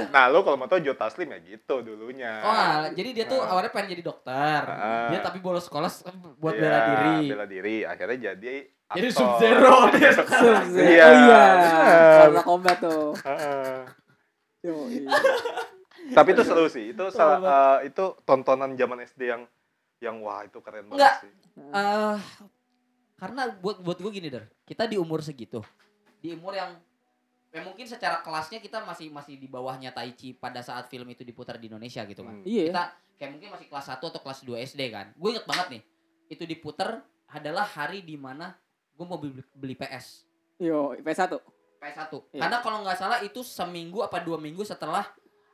[0.08, 2.32] Nah lo kalau mau tau Joe Taslim ya gitu dulunya.
[2.40, 2.54] Oh,
[2.90, 3.50] jadi dia tuh Ah.
[3.50, 4.60] awalnya pengen jadi dokter.
[4.64, 5.08] Ah.
[5.08, 6.02] Dia tapi bolos sekolah s-
[6.36, 7.16] buat Iya, bela diri.
[7.28, 7.76] Bela diri.
[7.82, 8.54] Akhirnya jadi
[8.92, 9.08] Jadi.
[9.08, 10.68] Sub Zero dia sekarang.
[10.68, 10.84] Sub-Zero.
[10.84, 11.42] Iya, Oh iya.
[12.20, 13.16] Karena combat tuh.
[13.18, 13.72] Heeh.
[14.60, 15.08] Yo, iya.
[16.12, 16.92] Tapi itu seru sih.
[16.92, 17.40] Itu salah
[17.78, 19.42] eh, itu tontonan zaman SD yang
[19.98, 21.14] yang wah itu keren banget Enggak.
[21.20, 21.32] sih.
[21.72, 22.16] Eh,
[23.22, 25.62] karena buat buat gue gini der, kita di umur segitu,
[26.18, 26.74] di umur yang
[27.54, 31.54] ya mungkin secara kelasnya kita masih masih di bawahnya Taichi pada saat film itu diputar
[31.54, 32.42] di Indonesia gitu kan.
[32.42, 32.42] Hmm.
[32.42, 32.74] Iya.
[32.74, 32.84] Kita
[33.22, 35.14] kayak mungkin masih kelas 1 atau kelas 2 SD kan.
[35.14, 35.82] Gue inget banget nih,
[36.34, 38.58] itu diputar adalah hari di mana
[38.98, 40.26] gue mau beli, beli PS.
[40.58, 41.38] Yo, PS1.
[41.78, 42.10] PS1.
[42.34, 42.40] Iya.
[42.42, 45.06] Karena kalau nggak salah itu seminggu apa dua minggu setelah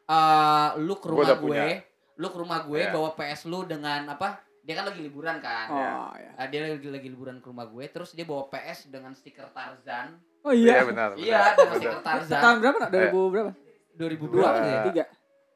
[0.09, 1.85] eh, lu ke rumah gue, punya.
[2.17, 2.97] lu ke rumah gue Iya.
[2.97, 4.41] bawa PS lu dengan apa?
[4.61, 5.67] Dia kan lagi liburan kan.
[5.69, 6.31] Oh, iya.
[6.35, 10.21] Ah, dia lagi, lagi liburan ke rumah gue, terus dia bawa PS dengan stiker Tarzan.
[10.41, 10.83] Oh Iya iya.
[10.85, 11.11] benar.
[11.15, 11.77] Iya, dengan benar.
[11.77, 12.41] stiker Tarzan.
[12.41, 12.79] Tahun berapa?
[12.79, 12.91] nak?
[12.91, 13.51] 2000 berapa?
[13.95, 14.47] 2002 Dua.
[14.47, 14.81] kan ya?
[14.85, 15.05] Tiga.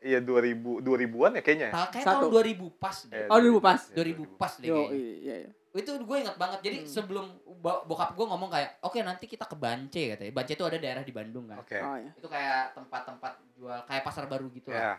[0.02, 1.68] Iya 2000 2000-an ya kayaknya.
[1.70, 2.26] Ta- Kayak Satu.
[2.26, 3.14] tahun 2000 pas deh.
[3.16, 3.80] Eh, Oh, 2000 pas.
[3.80, 4.98] Iya, 2000 pas deh Yo, kayaknya.
[4.98, 5.50] iya, iya.
[5.72, 6.58] Itu gue ingat banget.
[6.60, 6.88] Jadi Hmm.
[6.90, 7.26] sebelum
[7.56, 10.32] bo- bokap gue ngomong kayak, oke nanti kita ke Bance katanya.
[10.32, 11.58] Bance itu ada daerah di Bandung kan.
[11.58, 11.78] Oke.
[11.78, 12.10] Oh iya.
[12.12, 14.98] Itu kayak tempat-tempat jual, kayak pasar baru gitu Ya.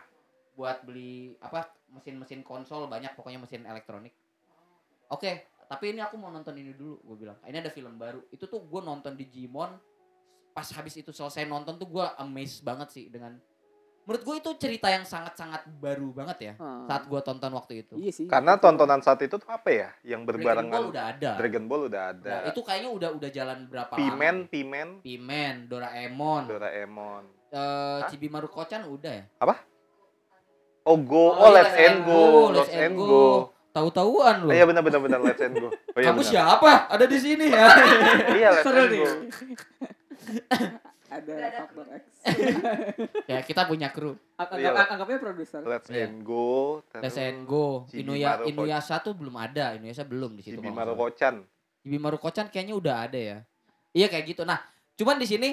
[0.54, 4.14] Buat beli apa mesin-mesin konsol banyak pokoknya mesin elektronik.
[5.10, 7.38] Oke, tapi ini aku mau nonton ini dulu, gue bilang.
[7.44, 8.22] Ini ada film baru.
[8.30, 9.74] Itu tuh gue nonton Digimon.
[10.54, 13.34] Pas habis itu selesai nonton tuh gue amazed banget sih dengan.
[14.04, 16.54] Menurut gue itu cerita yang sangat-sangat baru banget ya.
[16.60, 16.84] Ah.
[16.84, 17.96] Saat gue tonton waktu itu.
[17.96, 18.26] Iya sih.
[18.28, 19.88] Karena tontonan saat itu tuh apa ya?
[20.04, 21.30] Yang Dragon Ball berbarengan udah ada.
[21.40, 22.28] Dragon Ball udah ada.
[22.28, 24.52] Nah, itu kayaknya udah udah jalan berapa Pimen, lama?
[24.52, 27.24] Pimen, Pimen, Doraemon, Doraemon.
[27.48, 28.06] eh Hah?
[28.12, 29.24] Chibimaru Kocan udah ya.
[30.84, 32.20] Oh Go, Oh, oh, iya, Let's and Go,
[32.50, 33.48] Let's and Go.
[33.70, 34.52] Tahu-tahuan loh.
[34.52, 35.68] Iya benar benar benar Let's and Go.
[35.94, 36.30] Oh, iya, Kamu benar.
[36.30, 36.72] siapa?
[36.86, 37.66] Ada di sini ya.
[38.38, 38.92] Iya Let's and.
[38.92, 39.06] Go.
[41.06, 41.32] Ada
[41.62, 42.04] faktor X.
[43.30, 44.18] ya kita punya kru.
[44.34, 44.70] Anggap, Iya.
[44.88, 45.60] anggapnya produser.
[45.62, 46.04] Let's Iya.
[46.04, 46.82] and Go.
[46.92, 47.86] Let's and Go.
[47.90, 49.72] Inuya Maru Ko- Inuyasha tuh belum ada.
[49.72, 50.58] Inuyasha belum di situ.
[50.58, 50.74] Salah.
[50.74, 51.44] Maruko-chan.
[51.80, 53.38] Chibimaru Kocan kayaknya udah ada ya.
[53.92, 54.42] Iya kayak gitu.
[54.42, 54.56] Nah,
[54.94, 55.52] cuman di sini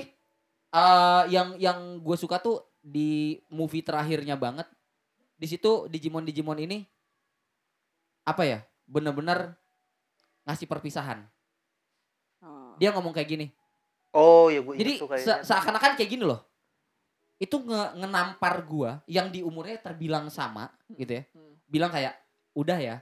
[0.71, 4.63] eh yang yang gue suka tuh di movie terakhirnya banget.
[5.41, 6.85] Di situ Digimon Digimon ini
[8.21, 8.61] apa ya?
[8.85, 9.57] Bener-bener
[10.45, 11.25] ngasih perpisahan.
[12.45, 12.77] Oh.
[12.77, 13.47] Dia ngomong kayak gini.
[14.13, 16.45] Oh, ya gue Jadi se- seakan-akan kayak gini loh.
[17.41, 21.23] Itu nge- ngenampar gua yang di umurnya terbilang sama gitu ya.
[21.33, 21.57] Hmm.
[21.65, 22.13] Bilang kayak,
[22.53, 23.01] "Udah ya.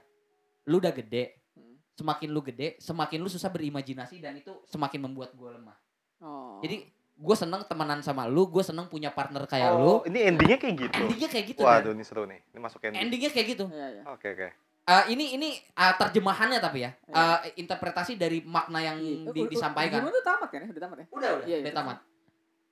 [0.64, 1.44] Lu udah gede.
[1.60, 1.76] Hmm.
[1.98, 5.76] Semakin lu gede, semakin lu susah berimajinasi dan itu semakin membuat gua lemah."
[6.24, 6.64] Oh.
[6.64, 6.88] Jadi
[7.20, 10.08] gue seneng temenan sama lu, gue seneng punya partner kayak Oh, lu.
[10.08, 10.96] ini endingnya kayak gitu.
[10.96, 11.62] Endingnya kayak gitu.
[11.62, 12.40] Waduh, ini seru nih.
[12.48, 13.00] Ini masuk ending.
[13.02, 13.66] Endingnya kayak gitu.
[13.68, 14.04] Iya, iya.
[14.08, 14.48] Oke, oke.
[14.90, 17.14] Eh, ini ini eh, terjemahannya tapi ya, Iya.
[17.46, 19.30] Eh, interpretasi dari makna yang Iya.
[19.30, 20.00] di- disampaikan.
[20.00, 20.68] Digimon tuh tamat kan ya?
[20.68, 21.06] Udah tamat ya?
[21.10, 21.98] Udah udah, Iya, iya, udah tamat.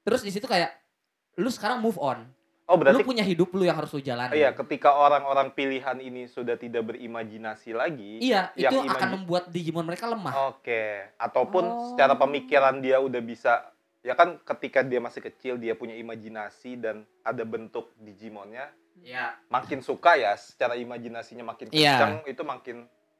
[0.01, 0.71] Terus di situ kayak
[1.35, 2.23] lu sekarang move on.
[2.65, 4.31] Oh, berarti lu punya hidup lu yang harus lu jalani.
[4.33, 8.19] iya, ketika orang-orang pilihan ini sudah tidak berimajinasi lagi.
[8.19, 10.51] Iya, yang itu imaji- akan membuat Digimon mereka lemah.
[10.51, 10.83] Oke,
[11.15, 11.75] ataupun Oh.
[11.91, 13.71] secara pemikiran dia udah bisa
[14.07, 19.35] ya kan ketika dia masih kecil dia punya imajinasi dan ada bentuk Digimonnya Iya.
[19.51, 21.99] makin suka ya secara imajinasinya makin Iya.
[21.99, 22.77] kencang itu makin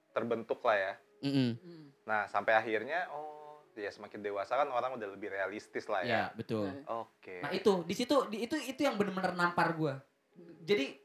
[0.10, 0.94] terbentuk lah ya.
[1.22, 1.52] Mm-mm.
[1.60, 1.86] Hmm.
[2.08, 6.24] Nah sampai akhirnya oh ya semakin dewasa kan orang udah lebih realistis lah Iya, ya.
[6.34, 6.66] betul.
[6.66, 6.82] Iya.
[6.90, 7.36] Oke.
[7.46, 10.02] Nah, itu di situ di, itu itu yang benar-benar nampar gua.
[10.66, 10.98] Jadi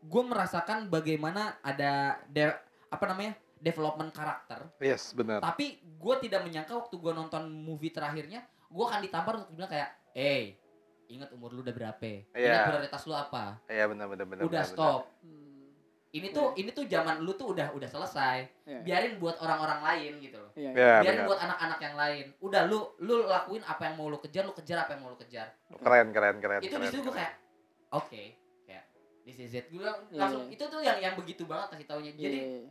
[0.00, 2.56] gua merasakan bagaimana ada de-
[2.88, 3.34] apa namanya?
[3.54, 5.40] development karakter Yes benar.
[5.40, 8.44] Tapi gue tidak menyangka waktu gue nonton movie terakhirnya,
[8.74, 10.58] gue akan ditampar untuk bilang kayak eh
[11.06, 12.66] ingat umur lu udah berapa ingat Iya.
[12.66, 14.42] prioritas lu apa Iya benar benar benar.
[14.42, 15.70] udah benar, stop Hmm.
[16.12, 18.80] ini tuh ini tuh zaman lu tuh udah udah selesai Iya.
[18.82, 20.70] biarin buat orang-orang lain gitu loh Iya.
[20.70, 20.80] benar.
[20.80, 21.28] Iya biarin benar.
[21.28, 24.78] buat anak-anak yang lain udah lu lu lakuin apa yang mau lu kejar lu kejar
[24.80, 25.46] apa yang mau lu kejar
[25.76, 26.60] Keren keren keren.
[26.60, 27.32] itu keren, di situ gue kayak
[27.92, 28.22] oke
[28.64, 28.84] kayak
[29.22, 30.52] this is it gue Iya, langsung iya.
[30.52, 32.66] itu tuh yang yang begitu banget kasih taunya jadi Iya.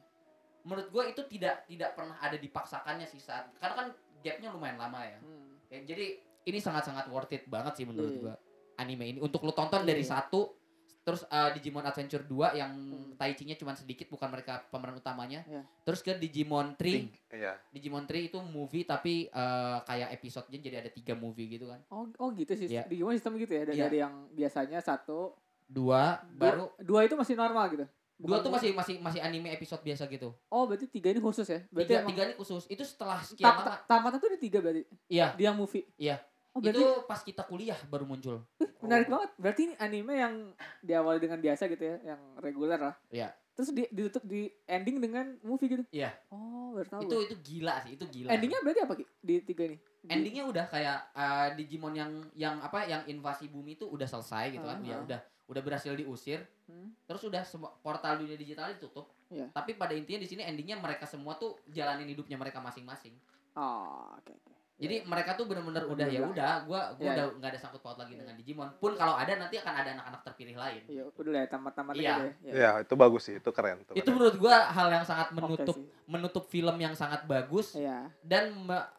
[0.63, 3.87] menurut gue itu tidak tidak pernah ada dipaksakannya sih saat karena kan
[4.19, 5.42] gapnya lumayan lama ya Hmm.
[5.73, 6.05] Kayak, jadi
[6.45, 8.21] ini sangat-sangat worth it banget sih menurut Iya.
[8.21, 8.35] gua
[8.75, 10.13] anime ini untuk lu tonton dari Iya.
[10.15, 10.53] satu
[10.99, 13.11] terus uh, Digimon Adventure 2 yang Hmm.
[13.15, 15.65] Taichi-nya cuma sedikit bukan mereka pemeran utamanya Iya.
[15.83, 17.57] terus ke Digimon 3 Ting- Iya.
[17.69, 22.05] Digimon 3 itu movie tapi uh, kayak episodenya jadi ada tiga movie gitu kan Oh,
[22.17, 22.69] oh gitu sih.
[22.69, 22.85] Iya.
[22.85, 23.63] Di gimana sistem gitu ya?
[23.63, 23.83] Dari, Iya.
[23.83, 27.85] dari yang biasanya satu, dua dua, baru dua itu masih normal gitu.
[28.15, 31.45] Dua Bukan- tuh masih masih masih anime episode biasa gitu Oh, berarti tiga ini khusus
[31.45, 31.59] ya?
[31.67, 34.39] Berarti tiga emang tiga ini khusus itu setelah sekian ta- lama ta- tamatnya tuh di
[34.41, 34.83] tiga berarti.
[35.07, 35.83] iya Di yang movie.
[35.95, 36.21] Iya.
[36.49, 38.45] Oh, berarti itu pas kita kuliah baru muncul
[38.79, 39.29] menarik banget.
[39.35, 40.33] Berarti ini anime yang
[40.79, 42.95] diawali dengan biasa gitu ya, yang reguler lah.
[43.09, 43.33] Iya.
[43.53, 45.81] Terus di, ditutup di ending dengan movie gitu.
[45.89, 46.13] Iya.
[46.29, 47.01] Oh, baru tahu.
[47.03, 49.05] itu itu gila sih itu gila endingnya berarti apa Ki?
[49.19, 49.77] Di tiga ini?
[49.99, 54.51] Di- endingnya udah kayak uh, Digimon yang yang apa yang invasi bumi itu udah selesai
[54.51, 55.01] gitu kan Ah, ya ah.
[55.01, 56.95] udah udah berhasil diusir Hmm.
[57.03, 59.51] terus udah semua portal dunia digital ditutup Iya.
[59.51, 63.11] tapi pada intinya di sini endingnya mereka semua tuh jalanin hidupnya mereka masing-masing
[63.53, 64.51] Oh, oke oke.
[64.75, 67.93] jadi mereka tuh bener-bener udah ya udah gua gua Iya, udah nggak ada sangkut paut
[67.93, 71.41] lagi dengan Digimon pun kalau ada nanti akan ada anak-anak terpilih lain Iya, udah lah
[71.41, 72.09] ya tamat-tamat Iya.
[72.09, 72.31] aja ya.
[72.49, 73.77] Iya itu bagus sih itu keren.
[73.83, 74.07] itu keren.
[74.09, 75.85] menurut gua hal yang sangat menutup sih.
[76.05, 78.07] menutup film yang sangat bagus Iya.
[78.21, 78.89] dan me-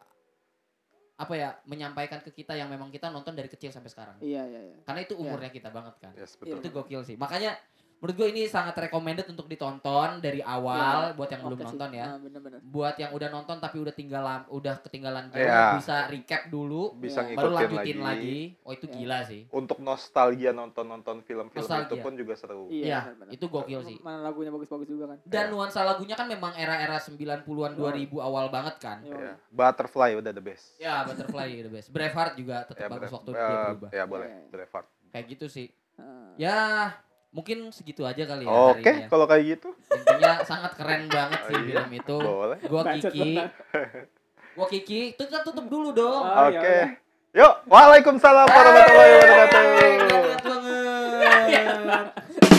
[1.15, 4.61] apa ya menyampaikan ke kita yang memang kita nonton dari kecil sampai sekarang Iya, iya,
[4.67, 4.77] iya.
[4.83, 6.39] karena itu umurnya kita banget kan Yes Iya.
[6.43, 6.59] betul.
[6.59, 7.55] itu gokil sih makanya
[7.97, 11.67] menurut gue ini sangat recommended untuk ditonton dari awal buat yang belum sih.
[11.67, 12.59] nonton ya Nah, bener-bener.
[12.61, 15.65] buat yang udah nonton tapi udah tinggalan udah ketinggalan jauh Iya.
[15.75, 17.33] bisa recap dulu Bisa Iya.
[17.35, 18.05] baru ngikutin lanjutin lagi.
[18.05, 18.39] lagi.
[18.61, 18.95] oh itu Iya.
[18.95, 22.69] gila sih Untuk nostalgia nonton-nonton film-film itu pun juga seru.
[22.69, 23.33] Iya, bener-bener.
[23.33, 25.19] itu gokil sih Mana lagunya bagus-bagus juga kan.
[25.23, 25.51] dan Iya.
[25.51, 27.41] nuansa lagunya kan memang era-era 90-an
[27.73, 28.99] 2000 awal banget kan.
[29.01, 29.41] Iya.
[29.49, 30.77] Butterfly udah the best.
[30.77, 34.05] ya Butterfly the best Braveheart juga tetap Ya, bagus Brave- waktu eh, dia berubah Ya
[34.05, 34.29] boleh.
[34.49, 34.87] Braveheart.
[35.09, 36.29] kayak gitu sih Heeh.
[36.37, 36.59] ya
[37.35, 39.09] mungkin segitu aja kali ya hari Oke, ini ya.
[39.11, 42.59] kalau kayak gitu intinya sangat keren banget sih Iya, film itu boleh.
[42.63, 43.31] gua Kiki
[44.55, 46.55] gua Kiki itu kita tutup dulu dong Oh, Oke.
[46.57, 46.87] udah.
[47.35, 49.65] Yuk, waalaikumsalam warahmatullahi wabarakatuh.
[51.19, 52.07] Banget